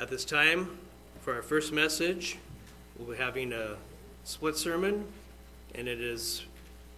At 0.00 0.08
this 0.08 0.24
time, 0.24 0.78
for 1.20 1.34
our 1.34 1.42
first 1.42 1.74
message, 1.74 2.38
we'll 2.98 3.10
be 3.10 3.18
having 3.18 3.52
a 3.52 3.76
split 4.24 4.56
sermon, 4.56 5.04
and 5.74 5.86
it 5.86 6.00
is 6.00 6.46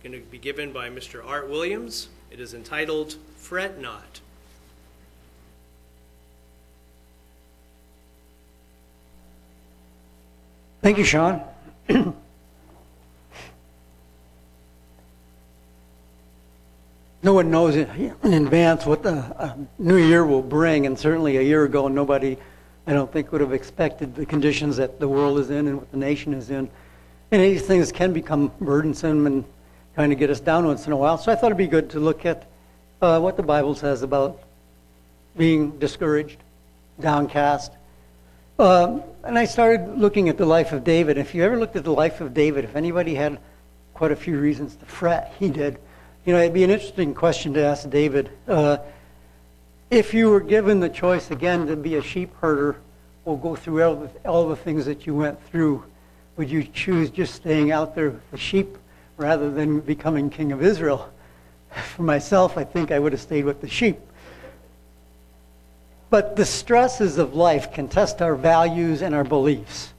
going 0.04 0.12
to 0.12 0.20
be 0.20 0.38
given 0.38 0.72
by 0.72 0.88
Mr. 0.88 1.20
Art 1.26 1.50
Williams. 1.50 2.10
It 2.30 2.38
is 2.38 2.54
entitled 2.54 3.16
Fret 3.36 3.80
Not. 3.80 4.20
Thank 10.80 10.96
you, 10.96 11.04
Sean. 11.04 11.42
no 11.88 12.14
one 17.24 17.50
knows 17.50 17.74
in 17.74 18.14
advance 18.22 18.86
what 18.86 19.02
the 19.02 19.14
uh, 19.14 19.56
new 19.80 19.96
year 19.96 20.24
will 20.24 20.40
bring, 20.40 20.86
and 20.86 20.96
certainly 20.96 21.38
a 21.38 21.42
year 21.42 21.64
ago, 21.64 21.88
nobody, 21.88 22.36
I 22.86 22.92
don't 22.92 23.12
think, 23.12 23.30
would 23.32 23.40
have 23.40 23.52
expected 23.52 24.14
the 24.14 24.26
conditions 24.26 24.76
that 24.78 24.98
the 24.98 25.08
world 25.08 25.38
is 25.38 25.50
in 25.50 25.68
and 25.68 25.78
what 25.78 25.90
the 25.90 25.96
nation 25.96 26.34
is 26.34 26.50
in. 26.50 26.68
And 27.30 27.42
these 27.42 27.62
things 27.62 27.92
can 27.92 28.12
become 28.12 28.50
burdensome 28.60 29.26
and 29.26 29.44
kind 29.94 30.12
of 30.12 30.18
get 30.18 30.30
us 30.30 30.40
down 30.40 30.66
once 30.66 30.86
in 30.86 30.92
a 30.92 30.96
while. 30.96 31.16
So 31.18 31.30
I 31.30 31.34
thought 31.34 31.46
it'd 31.46 31.58
be 31.58 31.66
good 31.66 31.90
to 31.90 32.00
look 32.00 32.26
at 32.26 32.46
uh, 33.00 33.20
what 33.20 33.36
the 33.36 33.42
Bible 33.42 33.74
says 33.74 34.02
about 34.02 34.40
being 35.36 35.78
discouraged, 35.78 36.38
downcast. 37.00 37.72
Um, 38.58 39.02
and 39.24 39.38
I 39.38 39.44
started 39.44 39.98
looking 39.98 40.28
at 40.28 40.36
the 40.36 40.46
life 40.46 40.72
of 40.72 40.84
David. 40.84 41.18
If 41.18 41.34
you 41.34 41.42
ever 41.44 41.58
looked 41.58 41.76
at 41.76 41.84
the 41.84 41.92
life 41.92 42.20
of 42.20 42.34
David, 42.34 42.64
if 42.64 42.76
anybody 42.76 43.14
had 43.14 43.38
quite 43.94 44.12
a 44.12 44.16
few 44.16 44.38
reasons 44.38 44.76
to 44.76 44.84
fret, 44.86 45.34
he 45.38 45.48
did. 45.48 45.78
You 46.24 46.32
know, 46.32 46.40
it'd 46.40 46.54
be 46.54 46.64
an 46.64 46.70
interesting 46.70 47.14
question 47.14 47.54
to 47.54 47.64
ask 47.64 47.88
David. 47.88 48.30
Uh, 48.46 48.78
if 49.92 50.14
you 50.14 50.30
were 50.30 50.40
given 50.40 50.80
the 50.80 50.88
choice 50.88 51.30
again 51.30 51.66
to 51.66 51.76
be 51.76 51.96
a 51.96 52.02
sheep 52.02 52.34
herder 52.40 52.76
or 53.26 53.38
go 53.38 53.54
through 53.54 53.82
all 53.82 53.94
the, 53.94 54.08
all 54.26 54.48
the 54.48 54.56
things 54.56 54.86
that 54.86 55.06
you 55.06 55.14
went 55.14 55.38
through, 55.48 55.84
would 56.38 56.48
you 56.48 56.64
choose 56.64 57.10
just 57.10 57.34
staying 57.34 57.70
out 57.70 57.94
there 57.94 58.08
with 58.08 58.30
the 58.30 58.38
sheep 58.38 58.78
rather 59.18 59.50
than 59.50 59.80
becoming 59.80 60.30
king 60.30 60.50
of 60.50 60.62
Israel? 60.62 61.12
For 61.94 62.04
myself, 62.04 62.56
I 62.56 62.64
think 62.64 62.90
I 62.90 62.98
would 62.98 63.12
have 63.12 63.20
stayed 63.20 63.44
with 63.44 63.60
the 63.60 63.68
sheep. 63.68 64.00
But 66.08 66.36
the 66.36 66.46
stresses 66.46 67.18
of 67.18 67.34
life 67.34 67.70
can 67.70 67.86
test 67.86 68.22
our 68.22 68.34
values 68.34 69.02
and 69.02 69.14
our 69.14 69.24
beliefs. 69.24 69.92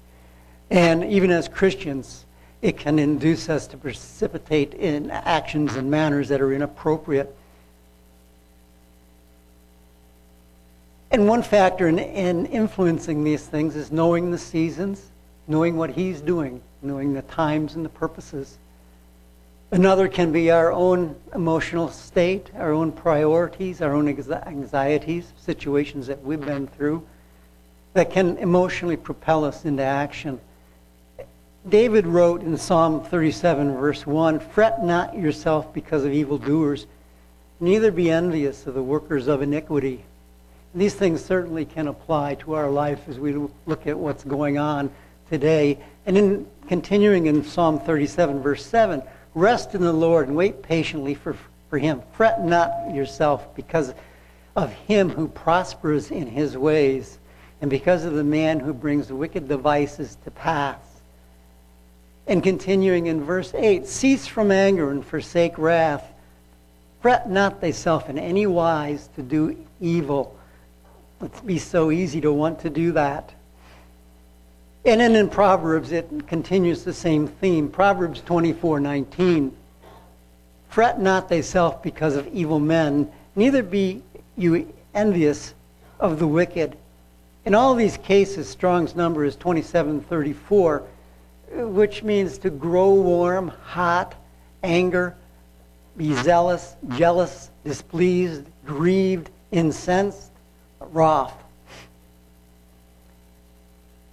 And 0.72 1.04
even 1.04 1.30
as 1.30 1.48
Christians, 1.48 2.26
it 2.64 2.80
can 2.80 2.98
induce 2.98 3.48
us 3.48 3.68
to 3.68 3.78
precipitate 3.78 4.74
in 4.74 5.12
actions 5.12 5.76
and 5.76 5.92
manners 5.92 6.30
that 6.30 6.42
are 6.42 6.52
inappropriate. 6.52 7.36
And 11.14 11.28
one 11.28 11.44
factor 11.44 11.88
in, 11.88 12.00
in, 12.00 12.48
influencing 12.48 13.24
these 13.24 13.46
things 13.46 13.76
is 13.76 13.92
knowing 13.92 14.32
the 14.32 14.38
seasons, 14.40 15.12
knowing 15.48 15.78
what 15.78 15.92
He's 15.92 16.22
doing, 16.22 16.60
knowing 16.82 17.14
the 17.14 17.22
times 17.22 17.76
and 17.76 17.86
the 17.86 17.90
purposes. 17.90 18.58
Another 19.70 20.08
can 20.08 20.32
be 20.32 20.50
our 20.50 20.74
own 20.74 21.16
emotional 21.36 21.90
state, 21.90 22.50
our 22.58 22.72
own 22.72 22.92
priorities, 22.92 23.80
our 23.80 23.94
own 23.94 24.08
anxieties, 24.08 25.32
situations 25.38 26.08
that 26.08 26.24
we've 26.24 26.42
been 26.42 26.66
through 26.66 27.06
that 27.94 28.10
can 28.10 28.38
emotionally 28.38 28.98
propel 28.98 29.46
us 29.46 29.66
into 29.66 29.84
action. 29.84 30.40
David 31.70 32.08
wrote 32.08 32.42
in 32.42 32.58
Psalm 32.58 33.04
37, 33.04 33.78
verse 33.78 34.08
1 34.08 34.40
Fret 34.40 34.84
not 34.84 35.16
yourself 35.16 35.72
because 35.76 36.06
of 36.06 36.12
evildoers, 36.12 36.88
neither 37.60 37.92
be 37.92 38.10
envious 38.10 38.66
of 38.66 38.74
the 38.74 38.82
workers 38.82 39.28
of 39.28 39.44
iniquity. 39.44 40.04
These 40.76 40.96
things 40.96 41.24
certainly 41.24 41.66
can 41.66 41.88
apply 41.88 42.36
to 42.36 42.54
our 42.54 42.70
life 42.70 43.08
as 43.08 43.20
we 43.20 43.36
look 43.66 43.86
at 43.86 43.98
what's 43.98 44.24
going 44.24 44.58
on 44.58 44.90
today. 45.30 45.78
And 46.06 46.18
in 46.18 46.48
continuing 46.68 47.28
in 47.28 47.44
Psalm 47.44 47.80
37, 47.80 48.42
verse 48.42 48.66
7, 48.66 49.04
rest 49.36 49.76
in 49.76 49.82
the 49.82 49.94
Lord 49.94 50.28
and 50.28 50.36
wait 50.36 50.64
patiently 50.64 51.14
for, 51.14 51.38
for 51.70 51.78
him. 51.78 52.02
Fret 52.14 52.44
not 52.44 52.94
yourself 52.94 53.56
because 53.56 53.94
of 54.56 54.72
him 54.72 55.10
who 55.10 55.28
prospers 55.28 56.10
in 56.10 56.28
his 56.28 56.58
ways 56.58 57.20
and 57.62 57.70
because 57.70 58.04
of 58.04 58.14
the 58.14 58.24
man 58.24 58.60
who 58.60 58.74
brings 58.74 59.12
wicked 59.12 59.48
devices 59.48 60.18
to 60.24 60.32
pass. 60.32 60.80
And 62.26 62.42
continuing 62.42 63.08
in 63.08 63.24
verse 63.24 63.54
8 63.54 63.86
Cease 63.86 64.26
from 64.26 64.52
anger 64.52 64.90
and 64.90 65.06
forsake 65.06 65.58
wrath. 65.58 66.06
Fret 67.02 67.30
not 67.30 67.62
thyself 67.62 68.10
in 68.10 68.18
any 68.18 68.48
wise 68.48 69.10
to 69.16 69.22
do 69.22 69.58
evil. 69.80 70.38
It's 71.24 71.42
be 71.42 71.58
so 71.58 71.92
easy 71.92 72.22
to 72.22 72.32
want 72.32 72.60
to 72.62 72.70
do 72.70 72.92
that. 72.94 73.34
And 74.86 75.00
then 75.00 75.16
in 75.16 75.30
Proverbs, 75.30 75.92
it 75.92 76.28
continues 76.28 76.84
the 76.84 76.94
same 76.94 77.28
theme. 77.28 77.70
Proverbs 77.70 78.22
24 78.22 78.80
19. 78.80 79.56
Fret 80.70 81.00
not 81.00 81.30
thyself 81.30 81.82
because 81.82 82.16
of 82.16 82.28
evil 82.28 82.60
men, 82.60 83.12
neither 83.36 83.64
be 83.64 84.02
you 84.36 84.74
envious 84.94 85.54
of 86.00 86.20
the 86.20 86.28
wicked. 86.28 86.76
In 87.46 87.56
all 87.56 87.76
these 87.76 87.98
cases, 87.98 88.50
Strong's 88.50 88.96
number 88.96 89.24
is 89.24 89.36
2734 89.36 90.84
which 91.54 92.04
means 92.04 92.38
to 92.40 92.50
grow 92.50 92.94
warm, 92.94 93.50
hot, 93.50 94.16
anger, 94.64 95.16
be 95.96 96.14
zealous, 96.16 96.76
jealous, 96.96 97.52
displeased, 97.64 98.46
grieved, 98.66 99.30
incensed, 99.52 100.32
wroth. 100.94 101.34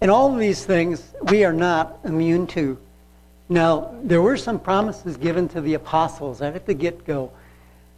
And 0.01 0.11
all 0.11 0.33
of 0.33 0.39
these 0.39 0.65
things 0.65 1.13
we 1.25 1.45
are 1.45 1.53
not 1.53 1.99
immune 2.05 2.47
to. 2.49 2.79
Now, 3.49 3.95
there 4.03 4.23
were 4.23 4.37
some 4.37 4.59
promises 4.59 5.17
given 5.17 5.49
to 5.49 5.61
the 5.61 5.75
apostles 5.75 6.41
right 6.41 6.55
at 6.55 6.67
the 6.67 6.75
get 6.75 7.05
go. 7.05 7.31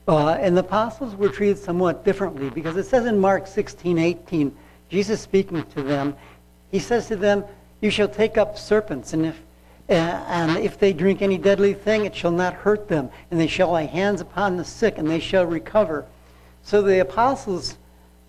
Uh, 0.08 0.30
and 0.30 0.56
the 0.56 0.62
apostles 0.62 1.14
were 1.14 1.28
treated 1.28 1.58
somewhat 1.58 2.04
differently 2.04 2.50
because 2.50 2.76
it 2.76 2.86
says 2.86 3.06
in 3.06 3.18
Mark 3.18 3.46
16 3.46 3.98
18, 3.98 4.56
Jesus 4.88 5.20
speaking 5.20 5.64
to 5.66 5.82
them, 5.82 6.16
he 6.70 6.80
says 6.80 7.06
to 7.06 7.16
them, 7.16 7.44
you 7.82 7.90
shall 7.90 8.08
take 8.08 8.38
up 8.38 8.56
serpents, 8.56 9.12
and 9.12 9.26
if, 9.26 9.40
uh, 9.90 9.92
and 9.92 10.56
if 10.58 10.78
they 10.78 10.92
drink 10.92 11.20
any 11.20 11.36
deadly 11.36 11.74
thing, 11.74 12.04
it 12.04 12.14
shall 12.14 12.30
not 12.30 12.54
hurt 12.54 12.88
them. 12.88 13.10
And 13.30 13.38
they 13.38 13.48
shall 13.48 13.72
lay 13.72 13.86
hands 13.86 14.20
upon 14.20 14.56
the 14.56 14.64
sick, 14.64 14.98
and 14.98 15.10
they 15.10 15.18
shall 15.18 15.44
recover. 15.44 16.06
So 16.62 16.80
the 16.80 17.00
apostles 17.00 17.76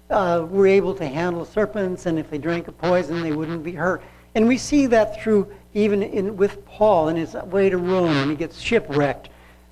uh, 0.09 0.45
were 0.49 0.67
able 0.67 0.93
to 0.95 1.05
handle 1.05 1.45
serpents, 1.45 2.05
and 2.05 2.19
if 2.19 2.29
they 2.29 2.37
drank 2.37 2.67
a 2.67 2.71
poison, 2.71 3.21
they 3.21 3.31
wouldn't 3.31 3.63
be 3.63 3.73
hurt. 3.73 4.03
And 4.35 4.47
we 4.47 4.57
see 4.57 4.87
that 4.87 5.21
through 5.21 5.51
even 5.73 6.03
in, 6.03 6.37
with 6.37 6.65
Paul 6.65 7.09
in 7.09 7.15
his 7.15 7.33
way 7.33 7.69
to 7.69 7.77
Rome, 7.77 8.11
and 8.11 8.29
he 8.29 8.37
gets 8.37 8.59
shipwrecked. 8.59 9.29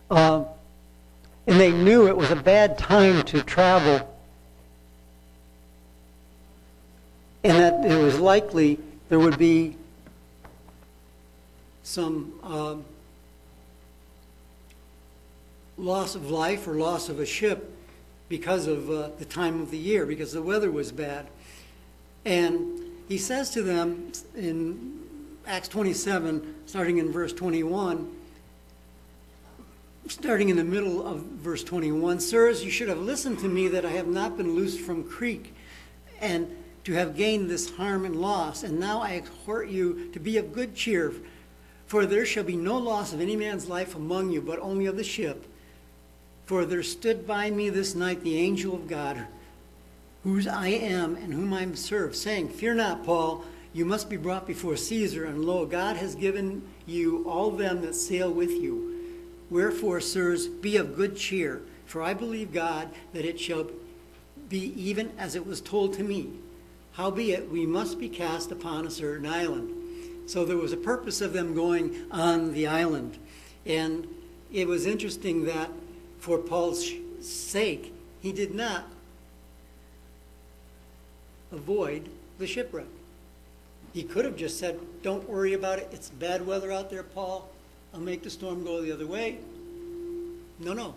Uh, 0.09 0.43
and 1.47 1.59
they 1.59 1.71
knew 1.71 2.07
it 2.07 2.15
was 2.15 2.31
a 2.31 2.35
bad 2.35 2.77
time 2.77 3.23
to 3.23 3.41
travel, 3.41 4.07
and 7.43 7.57
that 7.57 7.85
it 7.85 8.01
was 8.01 8.19
likely 8.19 8.79
there 9.09 9.19
would 9.19 9.37
be 9.37 9.75
some 11.83 12.31
um, 12.43 12.85
loss 15.77 16.15
of 16.15 16.29
life 16.29 16.67
or 16.67 16.73
loss 16.75 17.09
of 17.09 17.19
a 17.19 17.25
ship 17.25 17.75
because 18.31 18.65
of 18.65 18.89
uh, 18.89 19.09
the 19.19 19.25
time 19.25 19.61
of 19.61 19.71
the 19.71 19.77
year, 19.77 20.05
because 20.05 20.31
the 20.31 20.41
weather 20.41 20.71
was 20.71 20.89
bad. 20.89 21.27
And 22.23 22.79
he 23.09 23.17
says 23.17 23.49
to 23.51 23.61
them 23.61 24.13
in 24.33 25.01
Acts 25.45 25.67
27, 25.67 26.55
starting 26.65 26.97
in 26.97 27.11
verse 27.11 27.33
21, 27.33 28.09
starting 30.07 30.47
in 30.47 30.55
the 30.55 30.63
middle 30.63 31.05
of 31.05 31.19
verse 31.19 31.61
21, 31.65 32.21
Sirs, 32.21 32.63
you 32.63 32.71
should 32.71 32.87
have 32.87 32.99
listened 32.99 33.37
to 33.39 33.49
me 33.49 33.67
that 33.67 33.83
I 33.83 33.91
have 33.91 34.07
not 34.07 34.37
been 34.37 34.55
loosed 34.55 34.79
from 34.79 35.03
Crete. 35.03 35.53
And 36.21 36.55
to 36.85 36.93
have 36.93 37.15
gained 37.15 37.49
this 37.49 37.75
harm 37.75 38.05
and 38.05 38.15
loss. 38.15 38.63
And 38.63 38.79
now 38.79 39.01
I 39.01 39.11
exhort 39.11 39.67
you 39.67 40.09
to 40.13 40.19
be 40.19 40.37
of 40.37 40.53
good 40.53 40.73
cheer, 40.73 41.13
for 41.85 42.05
there 42.05 42.25
shall 42.25 42.45
be 42.45 42.55
no 42.55 42.77
loss 42.77 43.11
of 43.11 43.19
any 43.19 43.35
man's 43.35 43.67
life 43.67 43.93
among 43.93 44.31
you, 44.31 44.41
but 44.41 44.57
only 44.59 44.85
of 44.85 44.95
the 44.95 45.03
ship. 45.03 45.45
For 46.51 46.65
there 46.65 46.83
stood 46.83 47.25
by 47.25 47.49
me 47.49 47.69
this 47.69 47.95
night 47.95 48.23
the 48.23 48.37
angel 48.37 48.75
of 48.75 48.89
God, 48.89 49.25
whose 50.25 50.47
I 50.47 50.67
am 50.67 51.15
and 51.15 51.33
whom 51.33 51.53
I 51.53 51.65
serve, 51.75 52.13
saying, 52.13 52.49
Fear 52.49 52.73
not, 52.73 53.05
Paul, 53.05 53.45
you 53.71 53.85
must 53.85 54.09
be 54.09 54.17
brought 54.17 54.45
before 54.45 54.75
Caesar, 54.75 55.23
and 55.23 55.45
lo, 55.45 55.65
God 55.65 55.95
has 55.95 56.13
given 56.13 56.61
you 56.85 57.23
all 57.25 57.51
them 57.51 57.81
that 57.83 57.95
sail 57.95 58.29
with 58.29 58.49
you. 58.49 59.23
Wherefore, 59.49 60.01
sirs, 60.01 60.49
be 60.49 60.75
of 60.75 60.97
good 60.97 61.15
cheer, 61.15 61.61
for 61.85 62.03
I 62.03 62.13
believe 62.13 62.51
God 62.51 62.89
that 63.13 63.23
it 63.23 63.39
shall 63.39 63.67
be 64.49 64.73
even 64.75 65.13
as 65.17 65.35
it 65.35 65.47
was 65.47 65.61
told 65.61 65.93
to 65.93 66.03
me. 66.03 66.31
Howbeit, 66.91 67.49
we 67.49 67.65
must 67.65 67.97
be 67.97 68.09
cast 68.09 68.51
upon 68.51 68.85
a 68.85 68.91
certain 68.91 69.25
island. 69.25 70.29
So 70.29 70.43
there 70.43 70.57
was 70.57 70.73
a 70.73 70.77
purpose 70.77 71.21
of 71.21 71.31
them 71.31 71.55
going 71.55 72.07
on 72.11 72.51
the 72.51 72.67
island. 72.67 73.19
And 73.65 74.05
it 74.51 74.67
was 74.67 74.85
interesting 74.85 75.45
that 75.45 75.69
for 76.21 76.37
Paul's 76.37 76.87
sake, 77.19 77.93
he 78.21 78.31
did 78.31 78.53
not 78.53 78.85
avoid 81.51 82.07
the 82.37 82.45
shipwreck. 82.45 82.85
He 83.91 84.03
could 84.03 84.23
have 84.23 84.37
just 84.37 84.59
said, 84.59 84.79
Don't 85.01 85.27
worry 85.27 85.53
about 85.53 85.79
it. 85.79 85.89
It's 85.91 86.09
bad 86.09 86.45
weather 86.45 86.71
out 86.71 86.91
there, 86.91 87.01
Paul. 87.01 87.49
I'll 87.93 87.99
make 87.99 88.21
the 88.21 88.29
storm 88.29 88.63
go 88.63 88.81
the 88.81 88.91
other 88.91 89.07
way. 89.07 89.39
No, 90.59 90.73
no. 90.73 90.93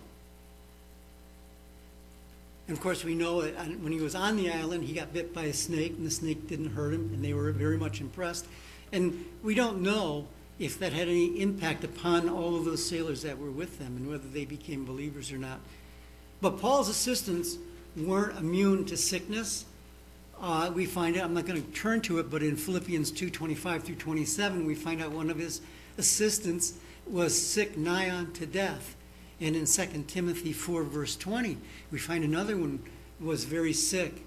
And 2.69 2.77
of 2.77 2.83
course, 2.83 3.03
we 3.03 3.15
know 3.15 3.41
that 3.41 3.57
when 3.81 3.93
he 3.93 4.01
was 4.01 4.15
on 4.15 4.37
the 4.37 4.51
island, 4.51 4.85
he 4.85 4.93
got 4.93 5.13
bit 5.15 5.35
by 5.35 5.45
a 5.45 5.53
snake, 5.55 5.93
and 5.97 6.07
the 6.07 6.11
snake 6.11 6.47
didn't 6.49 6.75
hurt 6.75 6.93
him, 6.93 7.11
and 7.15 7.25
they 7.25 7.33
were 7.33 7.51
very 7.51 7.79
much 7.79 8.03
impressed. 8.03 8.47
And 8.93 9.25
we 9.43 9.55
don't 9.55 9.81
know 9.81 10.27
if 10.59 10.79
that 10.79 10.93
had 10.93 11.09
any 11.09 11.41
impact 11.41 11.85
upon 11.85 12.29
all 12.29 12.57
of 12.57 12.65
those 12.65 12.85
sailors 12.85 13.23
that 13.23 13.39
were 13.39 13.51
with 13.51 13.79
them 13.79 13.97
and 13.97 14.09
whether 14.09 14.29
they 14.29 14.45
became 14.45 14.85
believers 14.85 15.33
or 15.33 15.39
not. 15.39 15.61
But 16.41 16.61
Paul's 16.61 16.89
assistants 16.89 17.59
weren't 17.97 18.39
immune 18.39 18.85
to 18.87 18.97
sickness. 18.97 19.65
Uh, 20.41 20.71
we 20.75 20.87
find 20.87 21.17
out, 21.17 21.25
I'm 21.25 21.35
not 21.35 21.47
going 21.47 21.63
to 21.63 21.71
turn 21.73 22.01
to 22.03 22.19
it, 22.19 22.31
but 22.31 22.43
in 22.43 22.57
Philippians 22.57 23.11
2 23.11 23.31
25 23.31 23.85
through 23.85 23.95
27, 23.97 24.67
we 24.67 24.75
find 24.75 25.03
out 25.03 25.11
one 25.11 25.31
of 25.31 25.39
his 25.39 25.61
assistants 25.99 26.75
was 27.07 27.41
sick 27.41 27.77
nigh 27.77 28.11
unto 28.11 28.47
death. 28.47 28.97
And 29.41 29.57
in 29.57 29.67
2 29.67 30.05
Timothy 30.07 30.53
4, 30.53 30.85
verse 30.85 31.17
20, 31.17 31.59
we 31.91 31.99
find 31.99 32.25
another 32.25 32.57
one 32.57 32.83
was 33.21 33.45
very 33.45 33.73
sick. 33.73 34.25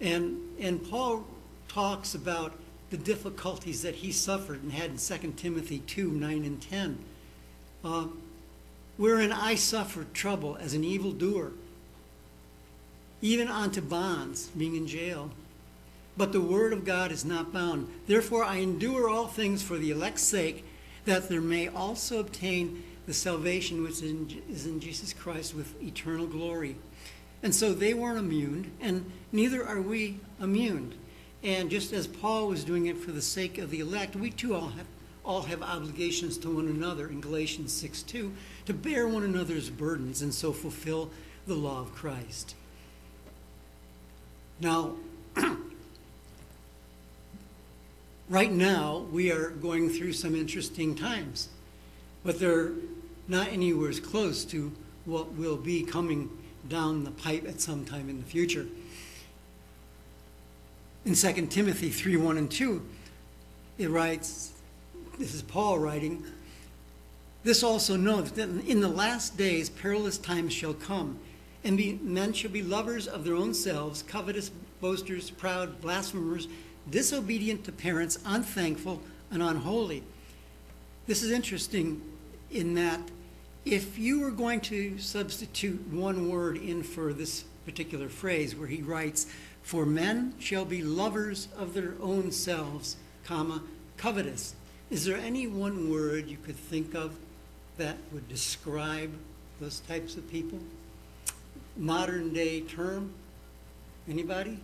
And, 0.00 0.38
and 0.58 0.82
Paul 0.88 1.26
talks 1.68 2.14
about 2.14 2.54
the 2.90 2.96
difficulties 2.96 3.82
that 3.82 3.96
he 3.96 4.12
suffered 4.12 4.62
and 4.62 4.72
had 4.72 4.90
in 4.90 4.98
2 4.98 5.32
Timothy 5.36 5.80
2, 5.80 6.10
9 6.10 6.44
and 6.44 6.62
10. 6.62 6.98
Uh, 7.84 8.06
wherein 8.96 9.32
I 9.32 9.54
suffered 9.54 10.14
trouble 10.14 10.56
as 10.60 10.74
an 10.74 10.84
evildoer, 10.84 11.52
even 13.20 13.48
unto 13.48 13.80
bonds, 13.80 14.48
being 14.48 14.76
in 14.76 14.86
jail. 14.86 15.30
But 16.16 16.32
the 16.32 16.40
word 16.40 16.72
of 16.72 16.84
God 16.84 17.12
is 17.12 17.24
not 17.24 17.52
bound. 17.52 17.88
Therefore 18.06 18.44
I 18.44 18.56
endure 18.56 19.08
all 19.08 19.26
things 19.26 19.62
for 19.62 19.76
the 19.76 19.90
elect's 19.90 20.22
sake, 20.22 20.64
that 21.04 21.28
there 21.28 21.40
may 21.40 21.68
also 21.68 22.20
obtain 22.20 22.82
the 23.06 23.14
salvation 23.14 23.82
which 23.82 24.02
is 24.02 24.66
in 24.66 24.80
Jesus 24.80 25.12
Christ 25.12 25.54
with 25.54 25.80
eternal 25.82 26.26
glory. 26.26 26.76
And 27.42 27.54
so 27.54 27.72
they 27.72 27.94
weren't 27.94 28.18
immune, 28.18 28.72
and 28.80 29.10
neither 29.30 29.64
are 29.64 29.80
we 29.80 30.18
immune. 30.40 30.94
And 31.42 31.70
just 31.70 31.92
as 31.92 32.06
Paul 32.06 32.48
was 32.48 32.64
doing 32.64 32.86
it 32.86 32.96
for 32.96 33.12
the 33.12 33.22
sake 33.22 33.58
of 33.58 33.70
the 33.70 33.80
elect, 33.80 34.16
we 34.16 34.30
too 34.30 34.54
all 34.54 34.68
have, 34.68 34.86
all 35.24 35.42
have 35.42 35.62
obligations 35.62 36.38
to 36.38 36.50
one 36.54 36.68
another 36.68 37.08
in 37.08 37.20
Galatians 37.20 37.72
6 37.72 38.02
2 38.02 38.32
to 38.66 38.74
bear 38.74 39.06
one 39.06 39.22
another's 39.22 39.70
burdens 39.70 40.22
and 40.22 40.32
so 40.34 40.52
fulfill 40.52 41.10
the 41.46 41.54
law 41.54 41.80
of 41.80 41.94
Christ. 41.94 42.54
Now, 44.60 44.92
right 48.28 48.50
now, 48.50 49.06
we 49.12 49.30
are 49.30 49.50
going 49.50 49.90
through 49.90 50.14
some 50.14 50.34
interesting 50.34 50.94
times, 50.94 51.48
but 52.24 52.40
they're 52.40 52.72
not 53.28 53.48
anywhere 53.48 53.90
as 53.90 54.00
close 54.00 54.44
to 54.46 54.72
what 55.04 55.32
will 55.34 55.56
be 55.56 55.82
coming 55.82 56.30
down 56.68 57.04
the 57.04 57.10
pipe 57.10 57.46
at 57.46 57.60
some 57.60 57.84
time 57.84 58.08
in 58.08 58.18
the 58.18 58.24
future. 58.24 58.66
In 61.06 61.14
2 61.14 61.46
Timothy 61.46 61.90
3 61.90 62.16
1 62.16 62.36
and 62.36 62.50
2, 62.50 62.82
it 63.78 63.88
writes, 63.90 64.50
this 65.20 65.34
is 65.34 65.42
Paul 65.42 65.78
writing, 65.78 66.24
this 67.44 67.62
also 67.62 67.94
know 67.96 68.22
that 68.22 68.48
in 68.66 68.80
the 68.80 68.88
last 68.88 69.36
days 69.36 69.70
perilous 69.70 70.18
times 70.18 70.52
shall 70.52 70.74
come, 70.74 71.20
and 71.62 71.76
be, 71.76 72.00
men 72.02 72.32
shall 72.32 72.50
be 72.50 72.60
lovers 72.60 73.06
of 73.06 73.24
their 73.24 73.36
own 73.36 73.54
selves, 73.54 74.02
covetous, 74.02 74.50
boasters, 74.80 75.30
proud, 75.30 75.80
blasphemers, 75.80 76.48
disobedient 76.90 77.62
to 77.66 77.72
parents, 77.72 78.18
unthankful, 78.26 79.00
and 79.30 79.44
unholy. 79.44 80.02
This 81.06 81.22
is 81.22 81.30
interesting 81.30 82.02
in 82.50 82.74
that 82.74 83.00
if 83.64 83.96
you 83.96 84.18
were 84.18 84.32
going 84.32 84.60
to 84.62 84.98
substitute 84.98 85.86
one 85.86 86.28
word 86.28 86.56
in 86.56 86.82
for 86.82 87.12
this 87.12 87.44
particular 87.64 88.08
phrase 88.08 88.56
where 88.56 88.68
he 88.68 88.82
writes, 88.82 89.26
For 89.66 89.84
men 89.84 90.32
shall 90.38 90.64
be 90.64 90.80
lovers 90.80 91.48
of 91.58 91.74
their 91.74 91.94
own 92.00 92.30
selves, 92.30 92.94
comma, 93.24 93.64
covetous. 93.96 94.54
Is 94.90 95.04
there 95.04 95.16
any 95.16 95.48
one 95.48 95.90
word 95.90 96.28
you 96.28 96.36
could 96.36 96.54
think 96.54 96.94
of 96.94 97.16
that 97.76 97.96
would 98.12 98.28
describe 98.28 99.12
those 99.60 99.80
types 99.80 100.14
of 100.14 100.30
people? 100.30 100.60
Modern 101.76 102.32
day 102.32 102.60
term? 102.60 103.12
Anybody? 104.08 104.60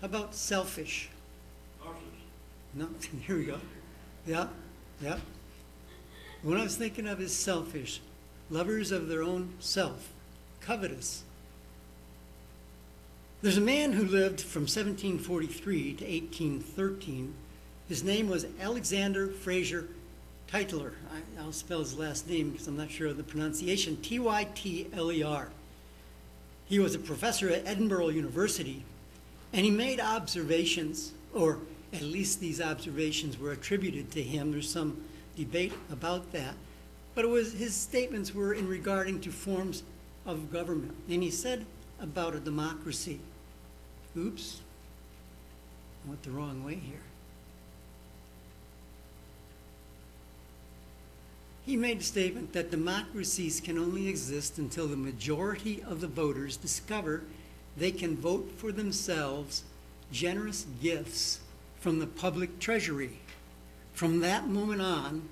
How 0.00 0.06
about 0.06 0.34
selfish? 0.34 1.10
No, 2.74 2.88
here 3.28 3.36
we 3.36 3.44
go. 3.44 3.60
Yeah, 4.26 4.48
yeah. 5.00 5.20
What 6.42 6.58
I 6.58 6.64
was 6.64 6.74
thinking 6.74 7.06
of 7.06 7.20
is 7.20 7.32
selfish 7.32 8.00
lovers 8.50 8.90
of 8.90 9.06
their 9.06 9.22
own 9.22 9.54
self, 9.60 10.08
covetous. 10.60 11.22
There's 13.42 13.56
a 13.56 13.62
man 13.62 13.92
who 13.92 14.04
lived 14.04 14.40
from 14.40 14.62
1743 14.62 15.94
to 15.94 16.04
1813. 16.04 17.34
His 17.88 18.04
name 18.04 18.28
was 18.28 18.46
Alexander 18.60 19.28
Fraser 19.28 19.88
Tytler. 20.46 20.92
I, 21.38 21.44
will 21.44 21.52
spell 21.52 21.78
his 21.78 21.96
last 21.96 22.28
name 22.28 22.50
because 22.50 22.66
I'm 22.66 22.76
not 22.76 22.90
sure 22.90 23.08
of 23.08 23.16
the 23.16 23.22
pronunciation 23.22 23.96
T 23.96 24.18
Y 24.18 24.46
T 24.54 24.88
L 24.92 25.10
E 25.10 25.22
R. 25.22 25.48
He 26.66 26.78
was 26.78 26.94
a 26.94 26.98
professor 26.98 27.48
at 27.48 27.66
Edinburgh 27.66 28.08
University, 28.08 28.84
and 29.52 29.64
he 29.64 29.70
made 29.70 30.00
observations, 30.00 31.12
or 31.32 31.58
at 31.92 32.02
least 32.02 32.40
these 32.40 32.60
observations 32.60 33.38
were 33.38 33.52
attributed 33.52 34.10
to 34.12 34.22
him. 34.22 34.52
There's 34.52 34.70
some 34.70 35.02
debate 35.36 35.72
about 35.90 36.32
that 36.32 36.54
but 37.14 37.24
it 37.24 37.28
was 37.28 37.52
his 37.52 37.74
statements 37.74 38.34
were 38.34 38.54
in 38.54 38.68
regarding 38.68 39.20
to 39.20 39.30
forms 39.30 39.82
of 40.26 40.52
government. 40.52 40.94
And 41.08 41.22
he 41.22 41.30
said 41.30 41.66
about 42.00 42.34
a 42.34 42.40
democracy, 42.40 43.20
oops, 44.16 44.60
I 46.04 46.08
went 46.08 46.22
the 46.22 46.30
wrong 46.30 46.64
way 46.64 46.74
here. 46.74 47.02
He 51.64 51.76
made 51.76 52.00
a 52.00 52.02
statement 52.02 52.52
that 52.52 52.70
democracies 52.70 53.60
can 53.60 53.78
only 53.78 54.08
exist 54.08 54.58
until 54.58 54.88
the 54.88 54.96
majority 54.96 55.82
of 55.82 56.00
the 56.00 56.08
voters 56.08 56.56
discover 56.56 57.22
they 57.76 57.92
can 57.92 58.16
vote 58.16 58.50
for 58.56 58.72
themselves 58.72 59.62
generous 60.10 60.66
gifts 60.82 61.40
from 61.78 61.98
the 61.98 62.06
public 62.06 62.58
treasury. 62.58 63.18
From 63.92 64.20
that 64.20 64.48
moment 64.48 64.80
on, 64.80 65.28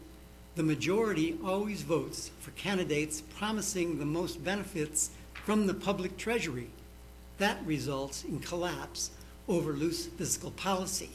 the 0.55 0.63
majority 0.63 1.39
always 1.45 1.83
votes 1.83 2.31
for 2.41 2.51
candidates 2.53 3.21
promising 3.21 3.99
the 3.99 4.05
most 4.05 4.45
benefits 4.45 5.11
from 5.45 5.67
the 5.67 5.75
public 5.75 6.17
treasury. 6.17 6.71
That 7.39 7.65
results 7.65 8.25
in 8.25 8.41
collapse 8.41 9.11
over 9.49 9.73
loose 9.73 10.07
fiscal 10.07 10.51
policy. 10.51 11.11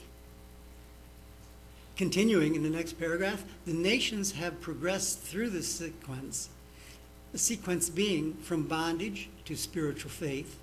Continuing 1.96 2.56
in 2.56 2.64
the 2.64 2.70
next 2.70 2.94
paragraph, 2.94 3.44
the 3.66 3.72
nations 3.72 4.32
have 4.32 4.60
progressed 4.60 5.20
through 5.20 5.50
this 5.50 5.72
sequence, 5.72 6.48
the 7.30 7.38
sequence 7.38 7.88
being 7.88 8.34
from 8.34 8.66
bondage 8.66 9.28
to 9.44 9.54
spiritual 9.54 10.10
faith, 10.10 10.58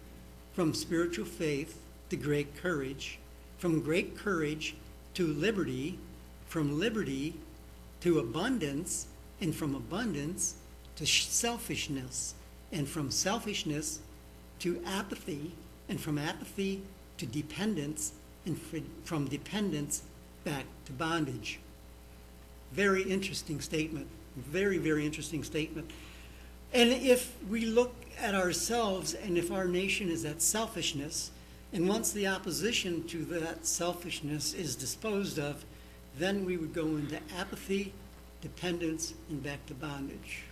from 0.53 0.73
spiritual 0.73 1.25
faith 1.25 1.79
to 2.09 2.17
great 2.17 2.57
courage, 2.57 3.17
from 3.57 3.79
great 3.79 4.17
courage 4.17 4.75
to 5.13 5.25
liberty, 5.27 5.97
from 6.47 6.77
liberty 6.77 7.35
to 8.01 8.19
abundance, 8.19 9.07
and 9.39 9.55
from 9.55 9.73
abundance 9.73 10.55
to 10.97 11.05
selfishness, 11.05 12.33
and 12.73 12.89
from 12.89 13.09
selfishness 13.09 13.99
to 14.61 14.81
apathy, 14.85 15.51
and 15.89 15.99
from 15.99 16.17
apathy 16.17 16.81
to 17.17 17.25
dependence, 17.25 18.13
and 18.45 18.59
from 19.03 19.27
dependence 19.27 20.03
back 20.43 20.65
to 20.85 20.91
bondage. 20.93 21.59
Very 22.71 23.03
interesting 23.03 23.61
statement. 23.61 24.07
Very, 24.35 24.77
very 24.77 25.05
interesting 25.05 25.43
statement. 25.43 25.91
And 26.73 26.89
if 26.91 27.35
we 27.49 27.65
look 27.65 27.93
at 28.19 28.33
ourselves 28.33 29.13
and 29.13 29.37
if 29.37 29.51
our 29.51 29.65
nation 29.65 30.09
is 30.09 30.23
at 30.23 30.41
selfishness, 30.41 31.31
and 31.73 31.87
once 31.87 32.11
the 32.11 32.27
opposition 32.27 33.03
to 33.07 33.25
that 33.25 33.65
selfishness 33.65 34.53
is 34.53 34.75
disposed 34.75 35.37
of, 35.37 35.65
then 36.17 36.45
we 36.45 36.57
would 36.57 36.73
go 36.73 36.87
into 36.87 37.19
apathy, 37.37 37.93
dependence, 38.41 39.13
and 39.29 39.43
back 39.43 39.65
to 39.65 39.73
bondage. 39.73 40.43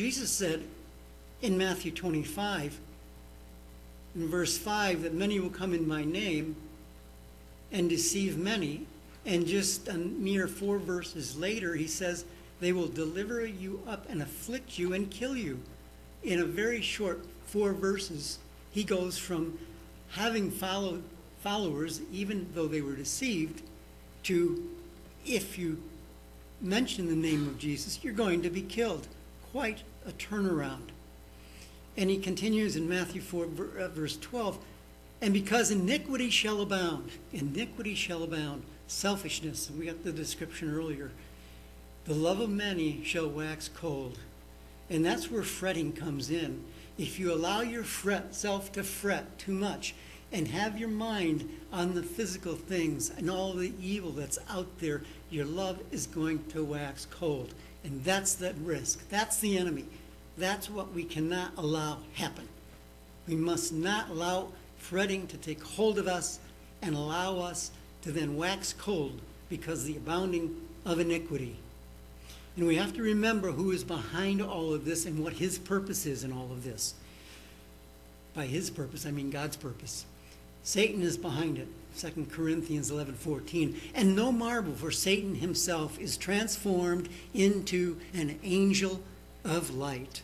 Jesus 0.00 0.30
said 0.30 0.62
in 1.42 1.58
Matthew 1.58 1.92
25, 1.92 2.80
in 4.14 4.28
verse 4.28 4.56
5, 4.56 5.02
that 5.02 5.12
many 5.12 5.38
will 5.38 5.50
come 5.50 5.74
in 5.74 5.86
my 5.86 6.04
name 6.04 6.56
and 7.70 7.86
deceive 7.86 8.38
many. 8.38 8.86
And 9.26 9.46
just 9.46 9.88
a 9.88 9.98
mere 9.98 10.48
four 10.48 10.78
verses 10.78 11.36
later, 11.36 11.74
he 11.74 11.86
says, 11.86 12.24
they 12.60 12.72
will 12.72 12.88
deliver 12.88 13.44
you 13.44 13.82
up 13.86 14.06
and 14.08 14.22
afflict 14.22 14.78
you 14.78 14.94
and 14.94 15.10
kill 15.10 15.36
you. 15.36 15.60
In 16.22 16.40
a 16.40 16.46
very 16.46 16.80
short 16.80 17.22
four 17.44 17.74
verses, 17.74 18.38
he 18.70 18.84
goes 18.84 19.18
from 19.18 19.58
having 20.12 20.50
follow, 20.50 21.02
followers, 21.42 22.00
even 22.10 22.48
though 22.54 22.68
they 22.68 22.80
were 22.80 22.96
deceived, 22.96 23.60
to 24.22 24.66
if 25.26 25.58
you 25.58 25.76
mention 26.62 27.06
the 27.06 27.14
name 27.14 27.46
of 27.46 27.58
Jesus, 27.58 28.02
you're 28.02 28.14
going 28.14 28.40
to 28.40 28.48
be 28.48 28.62
killed. 28.62 29.06
Quite 29.52 29.82
a 30.06 30.12
turnaround. 30.12 30.88
And 31.96 32.10
he 32.10 32.18
continues 32.18 32.76
in 32.76 32.88
Matthew 32.88 33.20
4, 33.20 33.46
uh, 33.78 33.88
verse 33.88 34.16
12 34.16 34.58
And 35.20 35.34
because 35.34 35.70
iniquity 35.70 36.30
shall 36.30 36.60
abound, 36.60 37.10
iniquity 37.32 37.94
shall 37.94 38.22
abound, 38.22 38.62
selfishness, 38.86 39.70
we 39.70 39.86
got 39.86 40.02
the 40.04 40.12
description 40.12 40.74
earlier, 40.74 41.10
the 42.04 42.14
love 42.14 42.40
of 42.40 42.50
many 42.50 43.04
shall 43.04 43.28
wax 43.28 43.68
cold. 43.68 44.18
And 44.88 45.04
that's 45.04 45.30
where 45.30 45.42
fretting 45.42 45.92
comes 45.92 46.30
in. 46.30 46.64
If 46.98 47.18
you 47.18 47.32
allow 47.32 47.60
your 47.60 47.84
fret, 47.84 48.34
self 48.34 48.72
to 48.72 48.82
fret 48.82 49.38
too 49.38 49.52
much 49.52 49.94
and 50.32 50.48
have 50.48 50.78
your 50.78 50.88
mind 50.88 51.48
on 51.72 51.94
the 51.94 52.02
physical 52.02 52.54
things 52.54 53.10
and 53.10 53.30
all 53.30 53.52
the 53.52 53.72
evil 53.80 54.10
that's 54.10 54.38
out 54.48 54.78
there, 54.80 55.02
your 55.30 55.44
love 55.44 55.80
is 55.90 56.06
going 56.06 56.44
to 56.46 56.64
wax 56.64 57.06
cold. 57.10 57.54
And 57.84 58.04
that's 58.04 58.34
the 58.34 58.54
risk. 58.62 59.08
That's 59.08 59.38
the 59.38 59.56
enemy. 59.58 59.86
That's 60.36 60.70
what 60.70 60.92
we 60.92 61.04
cannot 61.04 61.52
allow 61.56 61.98
happen. 62.14 62.48
We 63.26 63.36
must 63.36 63.72
not 63.72 64.10
allow 64.10 64.48
fretting 64.78 65.26
to 65.28 65.36
take 65.36 65.62
hold 65.62 65.98
of 65.98 66.06
us 66.06 66.40
and 66.82 66.94
allow 66.94 67.38
us 67.38 67.70
to 68.02 68.12
then 68.12 68.36
wax 68.36 68.72
cold 68.72 69.20
because 69.48 69.80
of 69.80 69.86
the 69.86 69.96
abounding 69.96 70.56
of 70.84 70.98
iniquity. 70.98 71.56
And 72.56 72.66
we 72.66 72.76
have 72.76 72.92
to 72.94 73.02
remember 73.02 73.52
who 73.52 73.70
is 73.70 73.84
behind 73.84 74.42
all 74.42 74.72
of 74.72 74.84
this 74.84 75.06
and 75.06 75.22
what 75.22 75.34
his 75.34 75.58
purpose 75.58 76.06
is 76.06 76.24
in 76.24 76.32
all 76.32 76.50
of 76.50 76.64
this. 76.64 76.94
By 78.34 78.46
his 78.46 78.70
purpose, 78.70 79.06
I 79.06 79.10
mean 79.10 79.30
God's 79.30 79.56
purpose. 79.56 80.04
Satan 80.62 81.02
is 81.02 81.16
behind 81.16 81.58
it. 81.58 81.68
2 81.98 82.26
Corinthians 82.30 82.90
11:14. 82.90 83.76
And 83.94 84.14
no 84.16 84.32
marvel 84.32 84.74
for 84.74 84.90
Satan 84.90 85.36
himself 85.36 85.98
is 85.98 86.16
transformed 86.16 87.08
into 87.34 87.98
an 88.14 88.38
angel 88.42 89.00
of 89.44 89.74
light. 89.74 90.22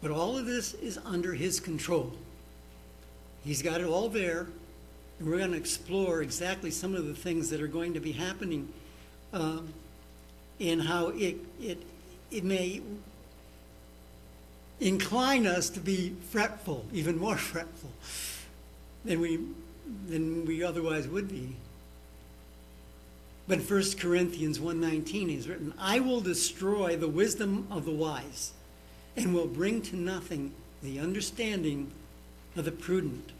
But 0.00 0.10
all 0.10 0.38
of 0.38 0.46
this 0.46 0.74
is 0.74 0.98
under 1.04 1.34
his 1.34 1.58
control. 1.60 2.12
He's 3.44 3.62
got 3.62 3.80
it 3.80 3.86
all 3.86 4.08
there, 4.08 4.46
and 5.18 5.28
we're 5.28 5.38
going 5.38 5.52
to 5.52 5.56
explore 5.56 6.22
exactly 6.22 6.70
some 6.70 6.94
of 6.94 7.06
the 7.06 7.14
things 7.14 7.50
that 7.50 7.60
are 7.60 7.68
going 7.68 7.94
to 7.94 8.00
be 8.00 8.12
happening 8.12 8.72
um, 9.32 9.72
and 10.60 10.82
how 10.82 11.08
it, 11.08 11.36
it, 11.60 11.82
it 12.30 12.44
may 12.44 12.80
incline 14.80 15.46
us 15.46 15.70
to 15.70 15.80
be 15.80 16.14
fretful, 16.30 16.84
even 16.92 17.18
more 17.18 17.36
fretful 17.52 17.90
than 19.04 19.20
we, 19.20 19.40
than 20.08 20.44
we 20.44 20.62
otherwise 20.62 21.08
would 21.08 21.28
be. 21.28 21.56
But 23.46 23.60
1 23.60 23.82
Corinthians 23.98 24.58
1.19 24.58 25.36
is 25.36 25.48
written, 25.48 25.72
I 25.78 26.00
will 26.00 26.20
destroy 26.20 26.96
the 26.96 27.08
wisdom 27.08 27.66
of 27.70 27.86
the 27.86 27.92
wise 27.92 28.52
and 29.16 29.34
will 29.34 29.46
bring 29.46 29.80
to 29.82 29.96
nothing 29.96 30.52
the 30.82 31.00
understanding 31.00 31.90
of 32.56 32.66
the 32.66 32.72
prudent. 32.72 33.32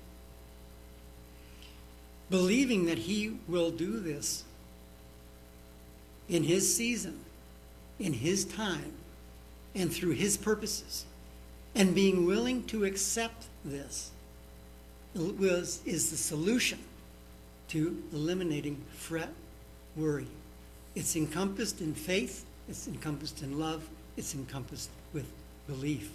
Believing 2.30 2.86
that 2.86 2.98
he 2.98 3.36
will 3.46 3.70
do 3.70 4.00
this 4.00 4.44
in 6.28 6.42
his 6.42 6.74
season, 6.74 7.20
in 7.98 8.14
his 8.14 8.44
time, 8.44 8.92
and 9.74 9.92
through 9.92 10.12
his 10.12 10.36
purposes, 10.36 11.04
and 11.78 11.94
being 11.94 12.26
willing 12.26 12.64
to 12.64 12.84
accept 12.84 13.46
this 13.64 14.10
was, 15.14 15.80
is 15.86 16.10
the 16.10 16.16
solution 16.16 16.80
to 17.68 18.02
eliminating 18.12 18.82
fret, 18.92 19.32
worry. 19.94 20.26
It's 20.96 21.14
encompassed 21.14 21.80
in 21.80 21.94
faith, 21.94 22.44
it's 22.68 22.88
encompassed 22.88 23.42
in 23.42 23.60
love, 23.60 23.88
it's 24.16 24.34
encompassed 24.34 24.90
with 25.12 25.30
belief. 25.68 26.10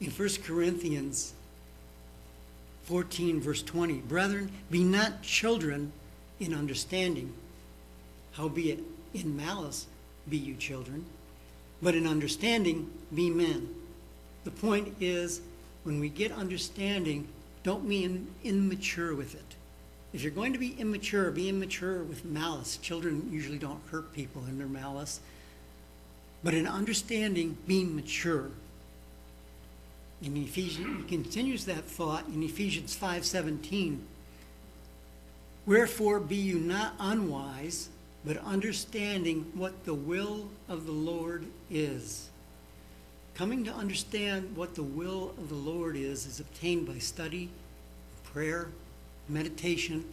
In 0.00 0.10
1 0.10 0.28
Corinthians 0.42 1.34
14, 2.84 3.40
verse 3.40 3.62
20, 3.62 3.98
Brethren, 3.98 4.50
be 4.70 4.82
not 4.82 5.20
children 5.20 5.92
in 6.40 6.54
understanding, 6.54 7.34
howbeit 8.32 8.80
in 9.12 9.36
malice 9.36 9.86
be 10.28 10.36
you 10.36 10.54
children, 10.54 11.04
but 11.82 11.94
in 11.94 12.06
understanding 12.06 12.90
be 13.14 13.30
men. 13.30 13.68
The 14.44 14.50
point 14.50 14.94
is, 15.00 15.40
when 15.84 16.00
we 16.00 16.08
get 16.08 16.32
understanding, 16.32 17.28
don't 17.62 17.88
be 17.88 18.04
in, 18.04 18.26
immature 18.44 19.14
with 19.14 19.34
it. 19.34 19.56
If 20.12 20.22
you're 20.22 20.32
going 20.32 20.52
to 20.54 20.58
be 20.58 20.74
immature, 20.78 21.30
be 21.30 21.48
immature 21.48 22.02
with 22.02 22.24
malice. 22.24 22.78
Children 22.78 23.28
usually 23.30 23.58
don't 23.58 23.80
hurt 23.90 24.12
people 24.14 24.44
in 24.48 24.58
their 24.58 24.66
malice. 24.66 25.20
But 26.42 26.54
in 26.54 26.66
understanding, 26.66 27.58
being 27.66 27.94
mature. 27.94 28.50
In 30.22 30.36
Ephesians, 30.36 31.02
he 31.02 31.08
continues 31.08 31.64
that 31.66 31.84
thought 31.84 32.26
in 32.28 32.42
Ephesians 32.42 32.96
5:17. 32.96 34.00
Wherefore 35.66 36.20
be 36.20 36.36
you 36.36 36.58
not 36.58 36.94
unwise, 36.98 37.88
but 38.24 38.36
understanding 38.38 39.50
what 39.54 39.84
the 39.84 39.94
will 39.94 40.48
of 40.68 40.86
the 40.86 40.92
Lord 40.92 41.46
is. 41.70 42.28
Coming 43.34 43.64
to 43.64 43.72
understand 43.72 44.56
what 44.56 44.74
the 44.74 44.82
will 44.82 45.30
of 45.38 45.48
the 45.48 45.54
Lord 45.54 45.96
is 45.96 46.26
is 46.26 46.40
obtained 46.40 46.86
by 46.86 46.98
study, 46.98 47.48
prayer, 48.24 48.68
meditation, 49.28 50.04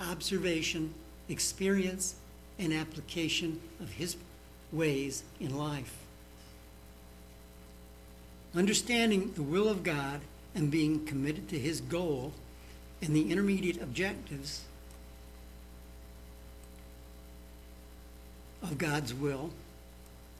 observation, 0.00 0.94
experience, 1.28 2.14
and 2.58 2.72
application 2.72 3.60
of 3.80 3.90
His 3.90 4.16
ways 4.72 5.22
in 5.38 5.56
life. 5.56 5.94
Understanding 8.54 9.32
the 9.34 9.42
will 9.42 9.68
of 9.68 9.82
God 9.82 10.20
and 10.54 10.70
being 10.70 11.04
committed 11.04 11.48
to 11.50 11.58
His 11.58 11.80
goal 11.80 12.32
and 13.02 13.14
the 13.14 13.30
intermediate 13.30 13.82
objectives 13.82 14.64
of 18.62 18.78
God's 18.78 19.12
will 19.12 19.50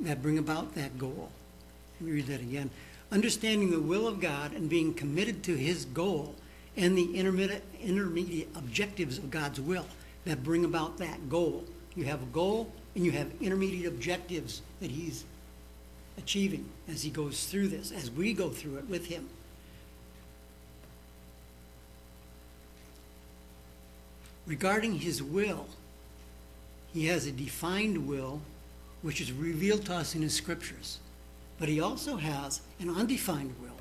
that 0.00 0.23
bring 0.23 0.38
about 0.38 0.75
that 0.75 0.99
goal. 0.99 1.31
Let 2.00 2.07
me 2.07 2.12
read 2.12 2.26
that 2.26 2.41
again. 2.41 2.71
Understanding 3.11 3.71
the 3.71 3.81
will 3.81 4.09
of 4.09 4.21
God 4.21 4.52
and 4.52 4.69
being 4.69 4.95
committed 4.95 5.43
to 5.45 5.55
His 5.55 5.85
goal 5.85 6.35
and 6.76 6.97
the 6.97 7.14
intermediate, 7.14 7.62
intermediate 7.83 8.49
objectives 8.57 9.19
of 9.19 9.31
God's 9.31 9.61
will 9.61 9.87
that 10.25 10.43
bring 10.43 10.64
about 10.64 10.99
that 10.99 11.29
goal. 11.29 11.64
You 11.95 12.05
have 12.05 12.23
a 12.23 12.26
goal 12.26 12.73
and 12.95 13.05
you 13.05 13.12
have 13.12 13.31
intermediate 13.41 13.87
objectives 13.87 14.62
that 14.81 14.91
He's 14.91 15.25
achieving 16.17 16.69
as 16.88 17.02
He 17.02 17.11
goes 17.11 17.45
through 17.47 17.69
this, 17.69 17.93
as 17.93 18.11
we 18.11 18.33
go 18.33 18.49
through 18.49 18.79
it 18.79 18.88
with 18.88 19.07
Him. 19.07 19.29
Regarding 24.47 24.99
His 24.99 25.23
will, 25.23 25.67
He 26.93 27.07
has 27.07 27.27
a 27.27 27.33
defined 27.33 28.07
will 28.07 28.41
which 29.03 29.21
is 29.21 29.33
revealed 29.33 29.87
to 29.87 29.95
us 29.95 30.15
in 30.15 30.23
His 30.23 30.35
scriptures. 30.35 30.99
But 31.59 31.69
He 31.69 31.81
also 31.81 32.17
has 32.17 32.61
an 32.81 32.91
undefined 32.91 33.55
will 33.61 33.73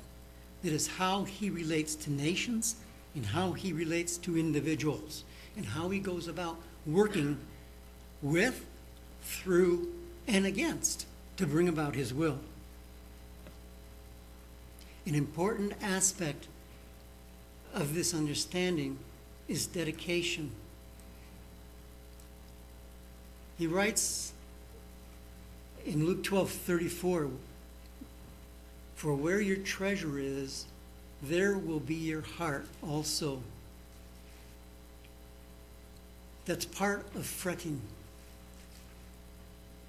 that 0.62 0.72
is 0.72 0.86
how 0.86 1.24
he 1.24 1.50
relates 1.50 1.94
to 1.96 2.10
nations 2.10 2.76
and 3.14 3.26
how 3.26 3.52
he 3.52 3.72
relates 3.72 4.16
to 4.18 4.38
individuals 4.38 5.24
and 5.56 5.66
how 5.66 5.90
he 5.90 5.98
goes 5.98 6.28
about 6.28 6.56
working 6.86 7.38
with, 8.22 8.64
through, 9.22 9.92
and 10.26 10.46
against 10.46 11.06
to 11.36 11.46
bring 11.46 11.68
about 11.68 11.94
his 11.94 12.14
will. 12.14 12.38
An 15.04 15.14
important 15.14 15.72
aspect 15.82 16.46
of 17.74 17.94
this 17.94 18.14
understanding 18.14 18.98
is 19.48 19.66
dedication. 19.66 20.52
He 23.58 23.66
writes 23.66 24.32
in 25.84 26.06
Luke 26.06 26.22
12 26.22 26.50
34, 26.50 27.30
For 28.94 29.14
where 29.14 29.40
your 29.40 29.56
treasure 29.56 30.18
is, 30.18 30.66
there 31.22 31.56
will 31.56 31.80
be 31.80 31.94
your 31.94 32.22
heart 32.22 32.66
also. 32.82 33.42
That's 36.44 36.64
part 36.64 37.06
of 37.14 37.24
fretting. 37.24 37.80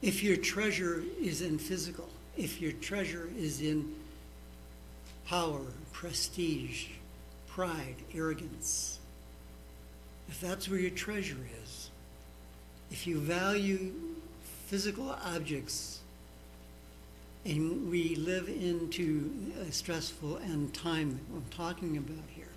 If 0.02 0.22
your 0.22 0.38
treasure 0.38 1.04
is 1.20 1.42
in 1.42 1.58
physical, 1.58 2.10
if 2.38 2.62
your 2.62 2.74
treasure 2.74 3.30
is 3.38 3.62
in 3.62 3.96
power, 5.26 5.62
prestige, 5.92 6.88
pride, 7.48 7.96
arrogance, 8.14 9.00
if 10.28 10.40
that's 10.42 10.70
where 10.70 10.80
your 10.80 10.92
treasure 10.92 11.38
is, 11.64 11.90
if 12.94 13.08
you 13.08 13.18
value 13.18 13.92
physical 14.68 15.18
objects, 15.26 16.00
and 17.44 17.90
we 17.90 18.16
live 18.16 18.48
into 18.48 19.32
a 19.68 19.72
stressful 19.72 20.38
end 20.38 20.72
time 20.76 21.10
that 21.10 21.36
I'm 21.36 21.46
talking 21.50 21.98
about 21.98 22.24
here, 22.36 22.48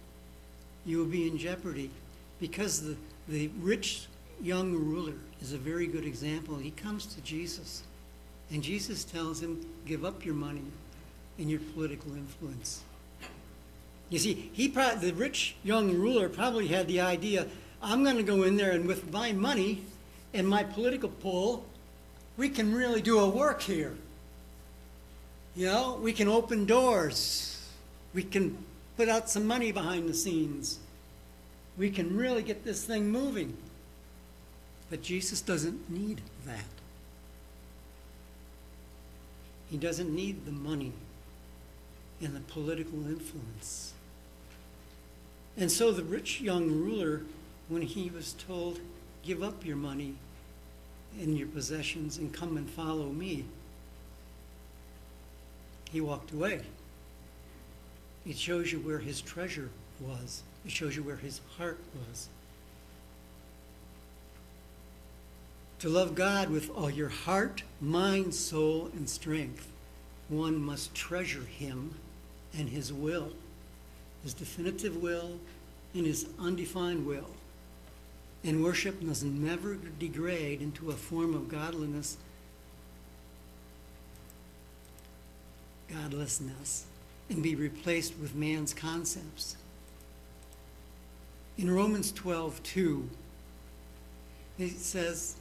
you 0.85 0.99
will 0.99 1.07
be 1.07 1.27
in 1.27 1.39
jeopardy 1.39 1.91
because 2.39 2.83
the, 2.83 2.97
the 3.29 3.49
rich 3.61 4.09
young 4.43 4.75
ruler 4.75 5.15
is 5.41 5.55
a 5.55 5.59
very 5.59 5.87
good 5.87 6.05
example. 6.05 6.57
He 6.57 6.71
comes 6.71 7.07
to 7.07 7.21
Jesus, 7.23 7.83
and 8.51 8.63
Jesus 8.63 9.05
tells 9.05 9.43
him, 9.43 9.67
Give 9.87 10.05
up 10.05 10.23
your 10.23 10.35
money 10.35 10.65
and 11.39 11.51
your 11.51 11.61
political 11.73 12.13
influence. 12.13 12.83
You 14.11 14.19
see, 14.19 14.51
he 14.53 14.69
the 14.69 15.15
rich 15.17 15.57
young 15.65 15.95
ruler 15.95 16.29
probably 16.29 16.69
had 16.69 16.87
the 16.89 17.01
idea, 17.01 17.47
I'm 17.83 18.05
going 18.05 18.19
to 18.19 18.23
go 18.23 18.43
in 18.43 18.57
there 18.59 18.73
and 18.73 18.87
with 18.87 19.11
my 19.11 19.33
money 19.33 19.83
and 20.37 20.47
my 20.47 20.63
political 20.63 21.09
pull, 21.09 21.65
we 22.37 22.51
can 22.51 22.75
really 22.75 23.01
do 23.01 23.19
a 23.19 23.29
work 23.29 23.63
here. 23.63 23.95
You 25.55 25.67
know, 25.67 25.99
we 26.03 26.13
can 26.13 26.29
open 26.29 26.67
doors. 26.67 27.67
We 28.13 28.23
can 28.23 28.59
put 28.99 29.09
out 29.09 29.31
some 29.31 29.47
money 29.47 29.73
behind 29.73 30.09
the 30.09 30.15
scenes. 30.15 30.79
We 31.79 31.91
can 31.91 32.15
really 32.15 32.43
get 32.43 32.65
this 32.65 32.85
thing 32.85 33.11
moving. 33.11 33.57
But 34.91 35.03
Jesus 35.03 35.41
doesn't 35.41 35.91
need 35.91 36.21
that. 36.45 36.65
He 39.71 39.79
doesn't 39.79 40.15
need 40.15 40.45
the 40.45 40.53
money 40.53 40.93
and 42.21 42.37
the 42.37 42.41
political 42.41 43.07
influence. 43.07 43.95
And 45.57 45.73
so 45.73 45.91
the 45.91 46.05
rich 46.05 46.43
young 46.43 46.71
ruler, 46.71 47.23
when 47.69 47.83
he 47.83 48.11
was 48.11 48.35
told, 48.35 48.79
Give 49.23 49.43
up 49.43 49.67
your 49.67 49.77
money 49.77 50.15
and 51.21 51.39
your 51.39 51.49
possessions 51.49 52.19
and 52.19 52.33
come 52.33 52.57
and 52.57 52.69
follow 52.69 53.07
me, 53.07 53.45
he 55.91 56.01
walked 56.01 56.33
away. 56.33 56.61
It 58.27 58.37
shows 58.37 58.73
you 58.73 58.81
where 58.81 58.99
his 58.99 59.21
treasure 59.21 59.71
was, 60.01 60.43
it 60.65 60.71
shows 60.71 60.97
you 60.97 61.03
where 61.03 61.17
his 61.17 61.41
heart 61.57 61.79
was. 62.09 62.29
To 65.81 65.89
love 65.89 66.15
God 66.15 66.51
with 66.51 66.71
all 66.71 66.91
your 66.91 67.11
heart, 67.11 67.63
mind, 67.81 68.35
soul, 68.35 68.91
and 68.95 69.09
strength, 69.09 69.69
one 70.29 70.57
must 70.57 70.95
treasure 70.95 71.43
him 71.45 71.95
and 72.57 72.69
his 72.69 72.93
will, 72.93 73.31
his 74.23 74.35
definitive 74.35 74.97
will 74.97 75.39
and 75.95 76.07
his 76.07 76.27
undefined 76.39 77.07
will. 77.07 77.31
And 78.47 78.63
worship 78.63 79.03
must 79.03 79.25
never 79.25 79.77
degrade 79.99 80.63
into 80.63 80.91
a 80.91 80.95
form 80.95 81.35
of 81.35 81.49
godliness, 81.49 82.17
godlessness, 85.93 86.87
and 87.29 87.43
be 87.43 87.57
replaced 87.57 88.17
with 88.21 88.37
man's 88.37 88.73
concepts. 88.73 89.57
In 91.59 91.69
Romans 91.69 92.13
12, 92.13 92.63
2, 92.63 93.11
it 94.61 94.79
says, 94.79 95.35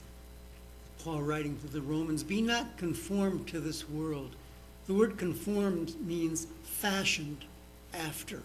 Paul 1.04 1.22
writing 1.22 1.56
to 1.60 1.68
the 1.68 1.82
Romans, 1.82 2.24
Be 2.24 2.42
not 2.42 2.76
conformed 2.76 3.46
to 3.48 3.60
this 3.60 3.88
world. 3.88 4.34
The 4.88 4.94
word 4.94 5.16
conformed 5.16 5.94
means 6.04 6.48
fashioned 6.64 7.44
after, 7.94 8.42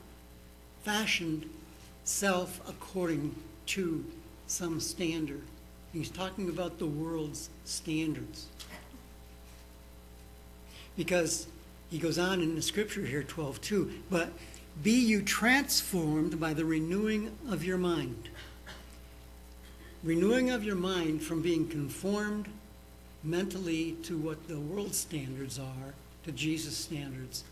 fashioned 0.84 1.50
self 2.04 2.62
according 2.70 3.36
to 3.68 4.06
some 4.52 4.80
standard. 4.80 5.42
He's 5.94 6.10
talking 6.10 6.50
about 6.50 6.78
the 6.78 6.86
world's 6.86 7.50
standards. 7.66 8.48
Because 10.98 11.48
he 11.90 11.98
goes 11.98 12.20
on 12.20 12.42
in 12.42 12.56
the 12.56 12.62
scripture 12.62 13.06
here, 13.06 13.24
12 13.24 13.62
2, 13.62 13.92
but 14.10 14.32
be 14.84 14.92
you 14.92 15.22
transformed 15.22 16.40
by 16.40 16.54
the 16.54 16.66
renewing 16.66 17.36
of 17.50 17.64
your 17.64 17.78
mind. 17.78 18.30
Renewing 20.04 20.50
of 20.50 20.64
your 20.64 20.76
mind 20.76 21.22
from 21.22 21.42
being 21.42 21.68
conformed 21.68 22.48
mentally 23.24 23.96
to 24.04 24.18
what 24.18 24.48
the 24.48 24.60
world 24.60 24.96
standards 24.96 25.60
are, 25.60 25.94
to 26.24 26.32
Jesus' 26.32 26.76
standards. 26.76 27.44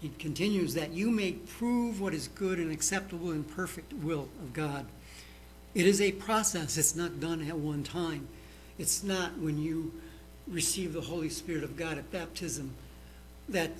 He 0.00 0.10
continues 0.18 0.74
that 0.74 0.90
you 0.90 1.10
may 1.10 1.32
prove 1.32 2.00
what 2.00 2.12
is 2.12 2.28
good 2.28 2.58
and 2.58 2.70
acceptable 2.70 3.30
and 3.30 3.48
perfect 3.48 3.92
will 3.92 4.28
of 4.42 4.52
God. 4.52 4.86
It 5.74 5.86
is 5.86 6.00
a 6.00 6.12
process, 6.12 6.76
it's 6.76 6.94
not 6.94 7.20
done 7.20 7.42
at 7.48 7.58
one 7.58 7.82
time. 7.82 8.28
It's 8.78 9.02
not 9.02 9.38
when 9.38 9.58
you 9.58 9.92
receive 10.46 10.92
the 10.92 11.00
Holy 11.00 11.28
Spirit 11.28 11.64
of 11.64 11.76
God 11.76 11.98
at 11.98 12.10
baptism 12.12 12.74
that 13.48 13.70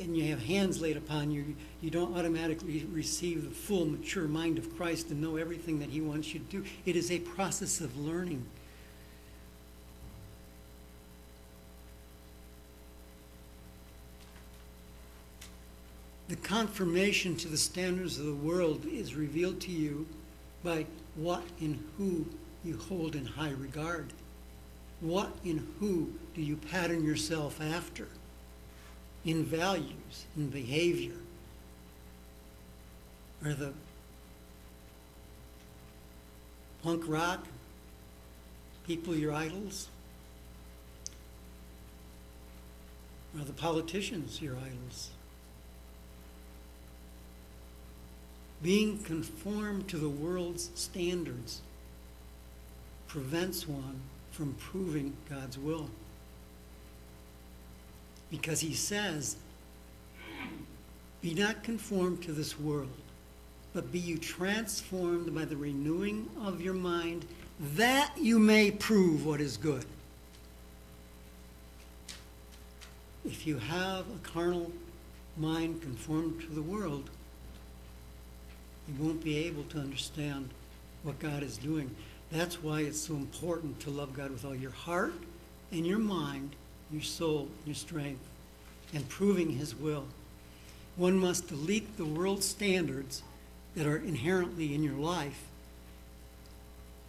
and 0.00 0.16
you 0.16 0.30
have 0.30 0.42
hands 0.42 0.80
laid 0.80 0.96
upon 0.96 1.30
you, 1.30 1.56
you 1.80 1.90
don't 1.90 2.16
automatically 2.16 2.86
receive 2.92 3.44
the 3.44 3.50
full 3.50 3.86
mature 3.86 4.28
mind 4.28 4.58
of 4.58 4.76
Christ 4.76 5.10
and 5.10 5.20
know 5.20 5.36
everything 5.36 5.80
that 5.80 5.90
he 5.90 6.00
wants 6.00 6.32
you 6.32 6.40
to 6.40 6.46
do. 6.46 6.64
It 6.86 6.94
is 6.94 7.10
a 7.10 7.18
process 7.18 7.80
of 7.80 7.98
learning. 7.98 8.44
The 16.28 16.36
confirmation 16.36 17.36
to 17.36 17.48
the 17.48 17.56
standards 17.56 18.18
of 18.18 18.26
the 18.26 18.34
world 18.34 18.84
is 18.86 19.14
revealed 19.14 19.60
to 19.62 19.72
you 19.72 20.06
by 20.62 20.86
what 21.14 21.42
and 21.60 21.82
who 21.96 22.26
you 22.64 22.76
hold 22.76 23.14
in 23.14 23.24
high 23.24 23.50
regard. 23.50 24.12
What 25.00 25.30
and 25.44 25.66
who 25.78 26.12
do 26.34 26.42
you 26.42 26.56
pattern 26.56 27.04
yourself 27.04 27.60
after 27.60 28.08
in 29.24 29.44
values, 29.44 30.26
in 30.36 30.48
behavior? 30.48 31.14
Are 33.44 33.54
the 33.54 33.72
punk 36.82 37.04
rock 37.06 37.46
people 38.86 39.14
your 39.14 39.32
idols? 39.32 39.88
Are 43.38 43.44
the 43.44 43.52
politicians 43.52 44.42
your 44.42 44.56
idols? 44.56 45.10
Being 48.62 48.98
conformed 48.98 49.88
to 49.88 49.98
the 49.98 50.08
world's 50.08 50.70
standards 50.74 51.60
prevents 53.06 53.68
one 53.68 54.00
from 54.32 54.54
proving 54.54 55.16
God's 55.30 55.58
will. 55.58 55.88
Because 58.30 58.60
he 58.60 58.74
says, 58.74 59.36
Be 61.22 61.34
not 61.34 61.62
conformed 61.62 62.22
to 62.24 62.32
this 62.32 62.58
world, 62.58 62.90
but 63.72 63.92
be 63.92 63.98
you 63.98 64.18
transformed 64.18 65.34
by 65.34 65.44
the 65.44 65.56
renewing 65.56 66.28
of 66.42 66.60
your 66.60 66.74
mind, 66.74 67.26
that 67.76 68.12
you 68.18 68.38
may 68.38 68.70
prove 68.70 69.24
what 69.24 69.40
is 69.40 69.56
good. 69.56 69.84
If 73.24 73.46
you 73.46 73.58
have 73.58 74.04
a 74.08 74.18
carnal 74.22 74.72
mind 75.36 75.80
conformed 75.80 76.40
to 76.40 76.48
the 76.48 76.62
world, 76.62 77.10
you 78.88 79.04
won't 79.04 79.22
be 79.22 79.38
able 79.46 79.64
to 79.64 79.78
understand 79.78 80.48
what 81.02 81.18
God 81.18 81.42
is 81.42 81.58
doing. 81.58 81.94
That's 82.32 82.62
why 82.62 82.80
it's 82.80 83.00
so 83.00 83.14
important 83.14 83.80
to 83.80 83.90
love 83.90 84.14
God 84.14 84.30
with 84.30 84.44
all 84.44 84.54
your 84.54 84.70
heart 84.70 85.14
and 85.70 85.86
your 85.86 85.98
mind, 85.98 86.56
your 86.90 87.02
soul, 87.02 87.48
your 87.64 87.74
strength, 87.74 88.26
and 88.94 89.08
proving 89.08 89.50
His 89.50 89.74
will. 89.74 90.06
One 90.96 91.18
must 91.18 91.48
delete 91.48 91.96
the 91.96 92.04
world 92.04 92.42
standards 92.42 93.22
that 93.76 93.86
are 93.86 93.98
inherently 93.98 94.74
in 94.74 94.82
your 94.82 94.94
life 94.94 95.44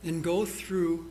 and 0.04 0.24
go 0.24 0.46
through 0.46 1.10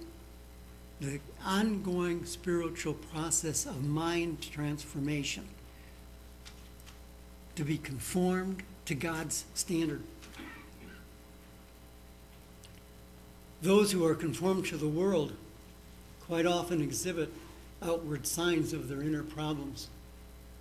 the 1.00 1.20
ongoing 1.44 2.24
spiritual 2.24 2.94
process 2.94 3.66
of 3.66 3.85
mind 3.85 4.42
transformation 4.42 5.46
to 7.57 7.64
be 7.64 7.78
conformed 7.78 8.62
to 8.85 8.94
God's 8.94 9.44
standard. 9.54 10.02
Those 13.62 13.92
who 13.92 14.07
are 14.07 14.14
conformed 14.14 14.66
to 14.66 14.77
the 14.77 14.88
world 14.88 15.33
quite 16.21 16.47
often 16.47 16.81
exhibit 16.81 17.33
outward 17.83 18.27
signs 18.27 18.73
of 18.73 18.88
their 18.88 19.03
inner 19.03 19.23
problems. 19.23 19.88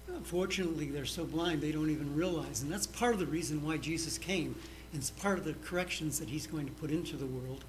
Unfortunately, 0.08 0.88
they're 0.88 1.06
so 1.06 1.26
blind 1.26 1.62
they 1.62 1.72
don't 1.72 1.90
even 1.90 2.16
realize. 2.16 2.62
And 2.62 2.72
that's 2.72 2.88
part 2.88 3.14
of 3.14 3.20
the 3.20 3.26
reason 3.26 3.64
why 3.64 3.78
Jesus 3.78 4.18
came. 4.18 4.56
And 4.94 5.02
it's 5.02 5.12
part 5.12 5.38
of 5.38 5.44
the 5.44 5.54
corrections 5.54 6.20
that 6.20 6.30
he's 6.30 6.48
going 6.48 6.66
to 6.66 6.72
put 6.74 6.92
into 6.92 7.18
the 7.18 7.26
world. 7.26 7.64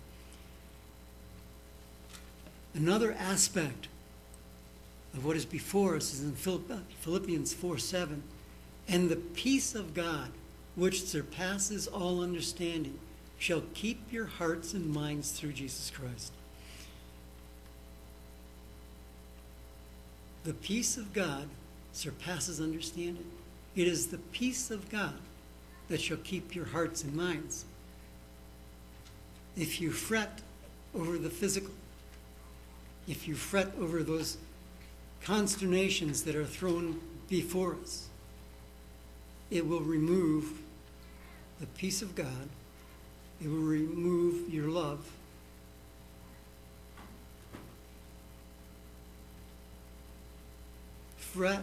Another 2.74 3.12
aspect 3.12 3.88
of 5.14 5.24
what 5.24 5.36
is 5.36 5.44
before 5.44 5.96
us 5.96 6.14
is 6.14 6.22
in 6.22 6.34
Philippians 7.00 7.52
4 7.52 7.78
7. 7.78 8.22
And 8.88 9.10
the 9.10 9.16
peace 9.16 9.74
of 9.74 9.92
God, 9.92 10.30
which 10.76 11.04
surpasses 11.04 11.86
all 11.86 12.22
understanding, 12.22 12.98
shall 13.38 13.62
keep 13.74 14.12
your 14.12 14.26
hearts 14.26 14.74
and 14.74 14.92
minds 14.92 15.30
through 15.30 15.52
Jesus 15.52 15.90
Christ. 15.90 16.32
The 20.44 20.54
peace 20.54 20.96
of 20.96 21.12
God 21.12 21.48
surpasses 21.92 22.60
understanding. 22.60 23.30
It 23.76 23.86
is 23.86 24.08
the 24.08 24.18
peace 24.18 24.70
of 24.70 24.88
God 24.90 25.18
that 25.88 26.00
shall 26.00 26.16
keep 26.18 26.54
your 26.54 26.66
hearts 26.66 27.04
and 27.04 27.14
minds. 27.14 27.64
If 29.56 29.80
you 29.80 29.90
fret 29.90 30.40
over 30.94 31.18
the 31.18 31.30
physical, 31.30 31.70
if 33.06 33.26
you 33.26 33.34
fret 33.34 33.72
over 33.80 34.02
those 34.02 34.38
consternations 35.22 36.22
that 36.24 36.36
are 36.36 36.44
thrown 36.44 37.00
before 37.28 37.76
us, 37.82 38.08
it 39.50 39.66
will 39.66 39.80
remove 39.80 40.60
the 41.60 41.66
peace 41.66 42.02
of 42.02 42.14
God. 42.14 42.48
It 43.40 43.48
will 43.48 43.58
remove 43.58 44.52
your 44.52 44.68
love. 44.68 45.08
Fret, 51.16 51.62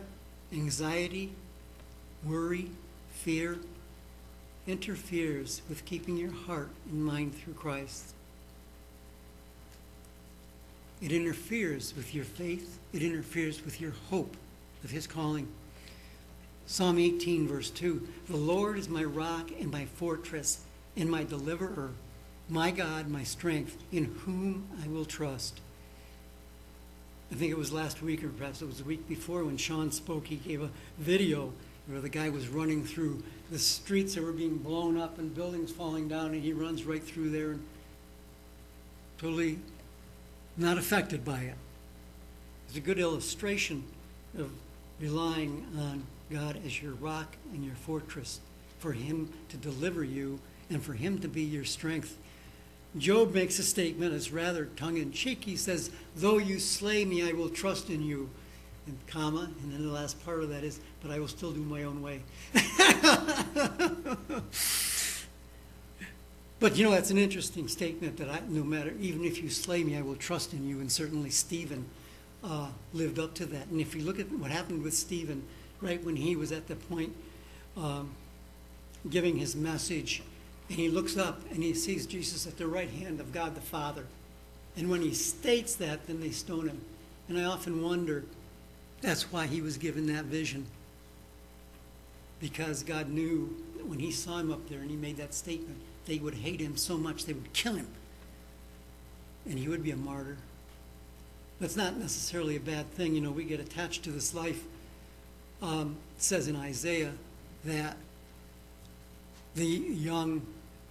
anxiety, 0.54 1.32
worry, 2.24 2.70
fear 3.12 3.60
interferes 4.68 5.62
with 5.70 5.86
keeping 5.86 6.18
your 6.18 6.32
heart 6.32 6.70
and 6.90 7.04
mind 7.04 7.36
through 7.36 7.54
Christ. 7.54 8.14
It 11.02 11.12
interferes 11.12 11.94
with 11.96 12.16
your 12.16 12.24
faith. 12.24 12.80
It 12.94 13.04
interferes 13.04 13.64
with 13.64 13.82
your 13.82 13.94
hope 14.10 14.36
of 14.84 14.92
His 14.92 15.06
calling. 15.08 15.48
Psalm 16.68 16.98
18, 16.98 17.48
verse 17.48 17.70
2 17.70 18.08
The 18.30 18.38
Lord 18.38 18.78
is 18.78 18.90
my 18.90 19.04
rock 19.04 19.52
and 19.60 19.72
my 19.72 19.86
fortress 19.86 20.62
and 20.98 21.10
my 21.10 21.24
deliverer, 21.24 21.92
my 22.50 22.72
God, 22.72 23.08
my 23.08 23.24
strength, 23.24 23.78
in 23.92 24.06
whom 24.06 24.68
I 24.84 24.88
will 24.88 25.06
trust. 25.06 25.62
I 27.32 27.36
think 27.36 27.52
it 27.52 27.58
was 27.58 27.74
last 27.74 28.02
week, 28.02 28.24
or 28.24 28.30
perhaps 28.30 28.62
it 28.62 28.68
was 28.68 28.78
the 28.78 28.84
week 28.84 29.08
before, 29.08 29.44
when 29.44 29.58
Sean 29.58 29.92
spoke, 29.92 30.28
he 30.28 30.36
gave 30.36 30.62
a 30.62 30.70
video 31.00 31.52
where 31.88 32.02
the 32.02 32.10
guy 32.10 32.30
was 32.30 32.48
running 32.48 32.84
through 32.84 33.24
the 33.52 33.60
streets 33.60 34.16
that 34.16 34.24
were 34.24 34.32
being 34.32 34.58
blown 34.58 34.98
up 34.98 35.18
and 35.18 35.36
buildings 35.36 35.72
falling 35.72 36.08
down, 36.08 36.34
and 36.34 36.44
he 36.44 36.54
runs 36.54 36.84
right 36.84 37.04
through 37.04 37.30
there 37.30 37.52
and 37.52 37.64
totally 39.18 39.60
not 40.58 40.78
affected 40.78 41.24
by 41.26 41.42
it. 41.42 41.56
It's 42.68 42.78
a 42.78 42.82
good 42.82 43.00
illustration 43.00 43.84
of 44.38 44.50
relying 45.00 45.66
on 45.78 46.04
God 46.32 46.60
as 46.66 46.82
your 46.82 46.94
rock 46.94 47.36
and 47.54 47.64
your 47.64 47.76
fortress, 47.76 48.40
for 48.80 48.94
Him 48.94 49.32
to 49.50 49.58
deliver 49.58 50.04
you 50.04 50.40
and 50.70 50.84
for 50.84 50.94
Him 50.94 51.20
to 51.20 51.28
be 51.28 51.42
your 51.42 51.66
strength. 51.66 52.18
Job 52.98 53.34
makes 53.34 53.60
a 53.60 53.64
statement, 53.64 54.14
it's 54.14 54.32
rather 54.32 54.66
tongue 54.78 54.98
in 54.98 55.12
cheek. 55.12 55.44
He 55.44 55.58
says, 55.58 55.92
Though 56.16 56.38
you 56.38 56.60
slay 56.60 57.04
me, 57.04 57.28
I 57.28 57.34
will 57.34 57.50
trust 57.50 57.90
in 57.90 58.02
you. 58.02 58.30
And 58.88 58.98
comma, 59.08 59.50
and 59.64 59.74
then 59.74 59.84
the 59.86 59.92
last 59.92 60.24
part 60.24 60.44
of 60.44 60.50
that 60.50 60.64
is, 60.64 60.80
But 61.02 61.12
I 61.12 61.20
will 61.20 61.28
still 61.28 61.52
do 61.52 61.60
my 61.60 61.84
own 61.84 62.02
way. 62.02 62.22
but 66.60 66.78
you 66.78 66.86
know, 66.86 66.92
that's 66.92 67.12
an 67.12 67.18
interesting 67.18 67.68
statement 67.68 68.18
that 68.18 68.30
I, 68.30 68.42
no 68.48 68.64
matter, 68.64 68.94
even 69.02 69.26
if 69.26 69.44
you 69.44 69.50
slay 69.50 69.84
me, 69.84 69.98
I 69.98 70.02
will 70.02 70.16
trust 70.16 70.54
in 70.54 70.68
you. 70.68 70.80
And 70.80 70.90
certainly 70.90 71.32
Stephen 71.32 71.86
uh, 72.44 72.68
lived 72.94 73.20
up 73.20 73.34
to 73.36 73.46
that. 73.48 73.68
And 73.68 73.82
if 73.82 73.96
you 73.96 74.04
look 74.04 74.20
at 74.20 74.32
what 74.32 74.52
happened 74.52 74.84
with 74.84 74.94
Stephen, 74.94 75.44
right 75.82 76.02
when 76.04 76.16
he 76.16 76.36
was 76.36 76.52
at 76.52 76.68
the 76.68 76.76
point 76.76 77.14
um, 77.76 78.12
giving 79.10 79.38
his 79.38 79.56
message, 79.56 80.22
and 80.70 80.78
he 80.78 80.90
looks 80.90 81.18
up 81.18 81.42
and 81.52 81.62
he 81.62 81.74
sees 81.74 82.06
Jesus 82.06 82.48
at 82.48 82.58
the 82.58 82.68
right 82.68 82.90
hand 82.90 83.20
of 83.20 83.32
God 83.32 83.56
the 83.56 83.62
Father. 83.62 84.06
And 84.78 84.90
when 84.90 85.02
he 85.02 85.14
states 85.14 85.76
that, 85.76 86.08
then 86.08 86.20
they 86.20 86.32
stone 86.32 86.68
him. 86.68 86.82
And 87.30 87.40
I 87.40 87.44
often 87.44 87.84
wonder 87.84 88.24
that's 89.02 89.32
why 89.32 89.48
he 89.48 89.62
was 89.62 89.78
given 89.78 90.08
that 90.08 90.26
vision. 90.26 90.66
Because 92.40 92.84
God 92.84 93.10
knew 93.10 93.56
that 93.78 93.86
when 93.86 94.00
he 94.00 94.12
saw 94.12 94.40
him 94.40 94.52
up 94.52 94.68
there 94.68 94.80
and 94.80 94.90
he 94.90 94.98
made 94.98 95.18
that 95.18 95.34
statement, 95.34 95.78
they 96.06 96.18
would 96.18 96.36
hate 96.36 96.60
him 96.60 96.76
so 96.78 96.98
much 96.98 97.26
they 97.26 97.34
would 97.34 97.54
kill 97.54 97.74
him. 97.74 97.88
And 99.48 99.58
he 99.58 99.68
would 99.68 99.84
be 99.84 99.92
a 99.92 99.96
martyr. 99.96 100.38
That's 101.60 101.76
not 101.76 101.98
necessarily 101.98 102.56
a 102.58 102.60
bad 102.60 102.92
thing. 102.92 103.16
You 103.16 103.22
know, 103.22 103.32
we 103.32 103.46
get 103.46 103.60
attached 103.60 104.04
to 104.04 104.12
this 104.12 104.34
life. 104.34 104.64
Um, 105.62 105.96
says 106.18 106.48
in 106.48 106.56
Isaiah 106.56 107.14
that 107.64 107.98
the 109.56 109.66
young 109.66 110.42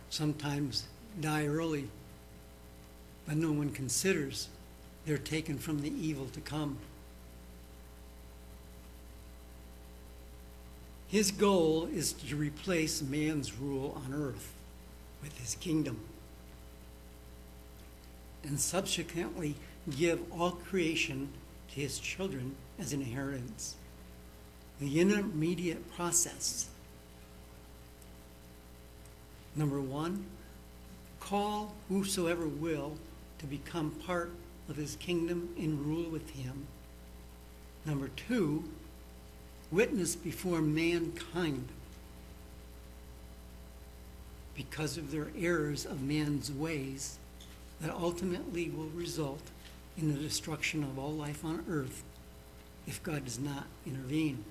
sometimes 0.09 0.85
die 1.21 1.47
early, 1.47 1.89
but 3.27 3.37
no 3.37 3.53
one 3.53 3.71
considers 3.71 4.49
they're 5.05 5.19
taken 5.19 5.59
from 5.59 5.83
the 5.83 5.93
evil 5.93 6.27
to 6.33 6.41
come. 6.41 6.79
His 11.09 11.31
goal 11.31 11.89
is 11.93 12.13
to 12.13 12.37
replace 12.37 13.03
man's 13.03 13.55
rule 13.57 14.01
on 14.05 14.15
earth 14.15 14.53
with 15.23 15.39
his 15.39 15.55
kingdom 15.57 16.01
and 18.43 18.59
subsequently 18.59 19.55
give 19.97 20.21
all 20.33 20.53
creation 20.53 21.29
to 21.73 21.81
his 21.81 21.99
children 21.99 22.57
as 22.79 22.93
an 22.93 23.01
inheritance. 23.01 23.77
The 24.81 25.01
intermediate 25.01 25.95
process 25.95 26.69
Number 29.57 29.81
one, 29.81 30.27
call 31.21 31.75
whosoever 31.89 32.47
will 32.47 32.97
to 33.39 33.47
become 33.47 33.91
part 33.91 34.31
of 34.69 34.77
his 34.77 34.97
kingdom 34.97 35.55
and 35.59 35.85
rule 35.85 36.11
with 36.11 36.31
him. 36.31 36.67
Number 37.85 38.09
two, 38.09 38.65
witness 39.71 40.17
before 40.17 40.61
mankind 40.61 41.69
because 44.55 44.97
of 44.97 45.11
their 45.11 45.29
errors 45.39 45.85
of 45.85 46.03
man's 46.03 46.51
ways 46.51 47.19
that 47.81 47.93
ultimately 47.93 48.71
will 48.71 48.89
result 48.95 49.43
in 49.99 50.13
the 50.13 50.19
destruction 50.19 50.83
of 50.83 50.99
all 50.99 51.13
life 51.13 51.45
on 51.45 51.65
earth 51.69 52.03
if 52.87 53.03
God 53.03 53.25
does 53.25 53.39
not 53.39 53.65
intervene. 53.87 54.45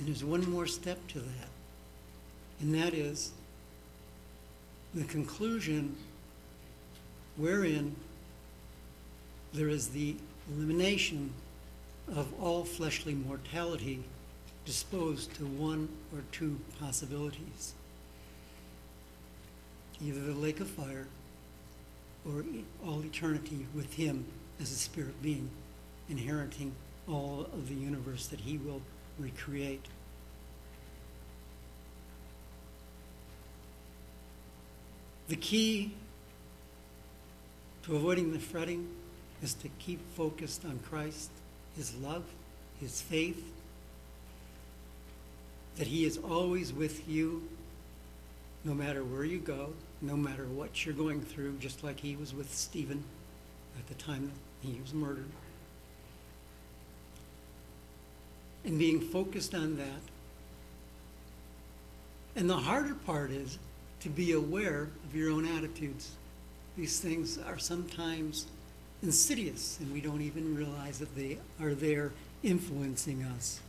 And 0.00 0.08
there's 0.08 0.24
one 0.24 0.50
more 0.50 0.66
step 0.66 1.06
to 1.08 1.18
that, 1.18 1.48
and 2.58 2.74
that 2.74 2.94
is 2.94 3.32
the 4.94 5.04
conclusion 5.04 5.94
wherein 7.36 7.94
there 9.52 9.68
is 9.68 9.88
the 9.88 10.16
elimination 10.50 11.34
of 12.16 12.28
all 12.42 12.64
fleshly 12.64 13.12
mortality 13.12 14.02
disposed 14.64 15.34
to 15.34 15.44
one 15.44 15.90
or 16.14 16.22
two 16.32 16.58
possibilities. 16.80 17.74
Either 20.02 20.20
the 20.20 20.32
lake 20.32 20.60
of 20.60 20.70
fire 20.70 21.08
or 22.26 22.42
all 22.86 23.04
eternity 23.04 23.66
with 23.74 23.92
Him 23.92 24.24
as 24.62 24.72
a 24.72 24.76
spirit 24.76 25.20
being, 25.20 25.50
inheriting 26.08 26.72
all 27.06 27.42
of 27.52 27.68
the 27.68 27.74
universe 27.74 28.28
that 28.28 28.40
He 28.40 28.56
will 28.56 28.80
recreate. 29.20 29.84
The 35.28 35.36
key 35.36 35.92
to 37.84 37.96
avoiding 37.96 38.32
the 38.32 38.38
fretting 38.38 38.88
is 39.42 39.54
to 39.54 39.68
keep 39.78 40.00
focused 40.16 40.64
on 40.64 40.80
Christ, 40.80 41.30
His 41.76 41.94
love, 41.96 42.24
His 42.80 43.00
faith, 43.00 43.44
that 45.76 45.86
He 45.86 46.04
is 46.04 46.18
always 46.18 46.72
with 46.72 47.08
you 47.08 47.48
no 48.64 48.74
matter 48.74 49.02
where 49.04 49.24
you 49.24 49.38
go, 49.38 49.72
no 50.02 50.16
matter 50.16 50.44
what 50.44 50.84
you're 50.84 50.94
going 50.94 51.20
through, 51.20 51.56
just 51.58 51.84
like 51.84 52.00
He 52.00 52.16
was 52.16 52.34
with 52.34 52.52
Stephen 52.54 53.04
at 53.78 53.86
the 53.86 53.94
time 53.94 54.30
that 54.62 54.68
he 54.68 54.80
was 54.80 54.92
murdered. 54.92 55.28
And 58.64 58.78
being 58.78 59.00
focused 59.00 59.54
on 59.54 59.76
that. 59.76 60.00
And 62.36 62.48
the 62.48 62.56
harder 62.56 62.94
part 62.94 63.30
is 63.30 63.58
to 64.00 64.08
be 64.08 64.32
aware 64.32 64.88
of 65.04 65.14
your 65.14 65.30
own 65.30 65.46
attitudes. 65.46 66.12
These 66.76 67.00
things 67.00 67.38
are 67.38 67.58
sometimes 67.58 68.46
insidious, 69.02 69.78
and 69.80 69.92
we 69.92 70.00
don't 70.00 70.22
even 70.22 70.54
realize 70.54 70.98
that 70.98 71.14
they 71.16 71.38
are 71.60 71.74
there 71.74 72.12
influencing 72.42 73.22
us. 73.24 73.60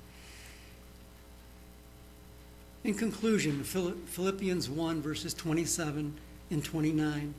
In 2.83 2.93
conclusion, 2.93 3.63
Philippians 3.63 4.69
1, 4.69 5.01
verses 5.01 5.33
27 5.33 6.17
and 6.49 6.63
29. 6.63 7.33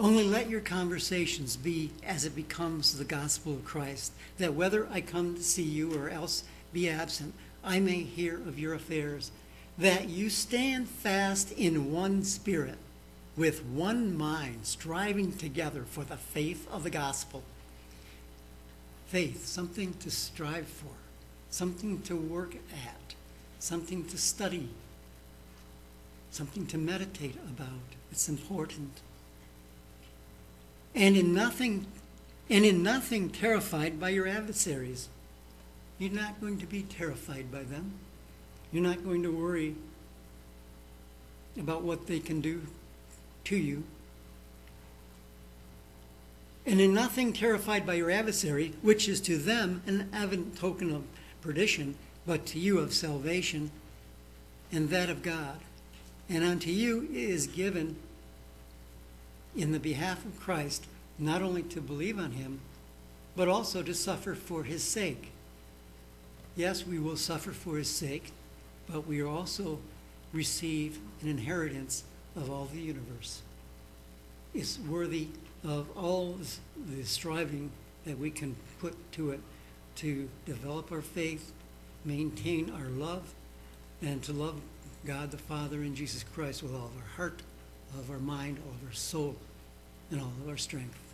Only 0.00 0.24
let 0.24 0.48
your 0.48 0.62
conversations 0.62 1.58
be 1.58 1.90
as 2.02 2.24
it 2.24 2.34
becomes 2.34 2.96
the 2.96 3.04
gospel 3.04 3.52
of 3.52 3.66
Christ, 3.66 4.12
that 4.38 4.54
whether 4.54 4.88
I 4.90 5.02
come 5.02 5.34
to 5.34 5.42
see 5.42 5.62
you 5.62 5.94
or 5.94 6.08
else 6.08 6.42
be 6.72 6.88
absent, 6.88 7.34
I 7.62 7.80
may 7.80 8.04
hear 8.04 8.36
of 8.36 8.58
your 8.58 8.72
affairs, 8.72 9.30
that 9.76 10.08
you 10.08 10.30
stand 10.30 10.88
fast 10.88 11.52
in 11.52 11.92
one 11.92 12.24
spirit, 12.24 12.78
with 13.36 13.62
one 13.62 14.16
mind, 14.16 14.60
striving 14.62 15.36
together 15.36 15.82
for 15.82 16.02
the 16.02 16.16
faith 16.16 16.66
of 16.70 16.82
the 16.82 16.88
gospel. 16.88 17.42
Faith, 19.08 19.44
something 19.44 19.92
to 20.00 20.10
strive 20.10 20.66
for, 20.66 20.94
something 21.50 22.00
to 22.02 22.16
work 22.16 22.54
at, 22.54 23.14
something 23.58 24.06
to 24.06 24.16
study, 24.16 24.70
something 26.30 26.66
to 26.68 26.78
meditate 26.78 27.36
about. 27.50 27.68
It's 28.10 28.30
important. 28.30 29.02
And 30.94 31.16
in 31.16 31.32
nothing 31.32 31.86
and 32.50 32.64
in 32.64 32.82
nothing 32.82 33.30
terrified 33.30 34.00
by 34.00 34.08
your 34.08 34.26
adversaries. 34.26 35.08
You're 35.98 36.10
not 36.10 36.40
going 36.40 36.58
to 36.58 36.66
be 36.66 36.82
terrified 36.82 37.52
by 37.52 37.62
them. 37.62 37.92
You're 38.72 38.82
not 38.82 39.04
going 39.04 39.22
to 39.22 39.30
worry 39.30 39.76
about 41.58 41.82
what 41.82 42.08
they 42.08 42.18
can 42.18 42.40
do 42.40 42.62
to 43.44 43.56
you. 43.56 43.84
And 46.66 46.80
in 46.80 46.92
nothing 46.92 47.32
terrified 47.32 47.86
by 47.86 47.94
your 47.94 48.10
adversary, 48.10 48.74
which 48.82 49.08
is 49.08 49.20
to 49.22 49.38
them 49.38 49.82
an 49.86 50.08
evident 50.12 50.56
token 50.56 50.94
of 50.94 51.04
perdition, 51.40 51.94
but 52.26 52.46
to 52.46 52.58
you 52.58 52.78
of 52.78 52.92
salvation, 52.92 53.70
and 54.72 54.88
that 54.90 55.08
of 55.08 55.22
God. 55.22 55.60
And 56.28 56.44
unto 56.44 56.70
you 56.70 57.08
is 57.12 57.46
given 57.46 57.96
in 59.56 59.72
the 59.72 59.80
behalf 59.80 60.24
of 60.24 60.38
Christ 60.40 60.86
not 61.18 61.42
only 61.42 61.62
to 61.64 61.80
believe 61.80 62.18
on 62.18 62.32
him, 62.32 62.60
but 63.36 63.48
also 63.48 63.82
to 63.82 63.94
suffer 63.94 64.34
for 64.34 64.64
his 64.64 64.82
sake. 64.82 65.30
Yes, 66.56 66.86
we 66.86 66.98
will 66.98 67.16
suffer 67.16 67.52
for 67.52 67.76
his 67.76 67.90
sake, 67.90 68.32
but 68.90 69.06
we 69.06 69.22
also 69.22 69.78
receive 70.32 70.98
an 71.22 71.28
inheritance 71.28 72.04
of 72.36 72.50
all 72.50 72.66
the 72.72 72.80
universe. 72.80 73.42
It's 74.54 74.78
worthy 74.78 75.28
of 75.64 75.86
all 75.96 76.38
the 76.76 77.04
striving 77.04 77.70
that 78.04 78.18
we 78.18 78.30
can 78.30 78.56
put 78.80 78.94
to 79.12 79.30
it 79.30 79.40
to 79.96 80.28
develop 80.46 80.90
our 80.90 81.02
faith, 81.02 81.52
maintain 82.04 82.70
our 82.70 82.88
love, 82.88 83.34
and 84.02 84.22
to 84.22 84.32
love 84.32 84.60
God 85.06 85.30
the 85.30 85.38
Father 85.38 85.82
and 85.82 85.94
Jesus 85.94 86.24
Christ 86.24 86.62
with 86.62 86.72
all 86.72 86.86
of 86.86 86.96
our 86.96 87.16
heart, 87.16 87.42
of 87.98 88.10
our 88.10 88.18
mind, 88.18 88.58
of 88.58 88.88
our 88.88 88.92
soul, 88.92 89.36
and 90.10 90.20
all 90.20 90.32
of 90.42 90.48
our 90.48 90.56
strength. 90.56 91.09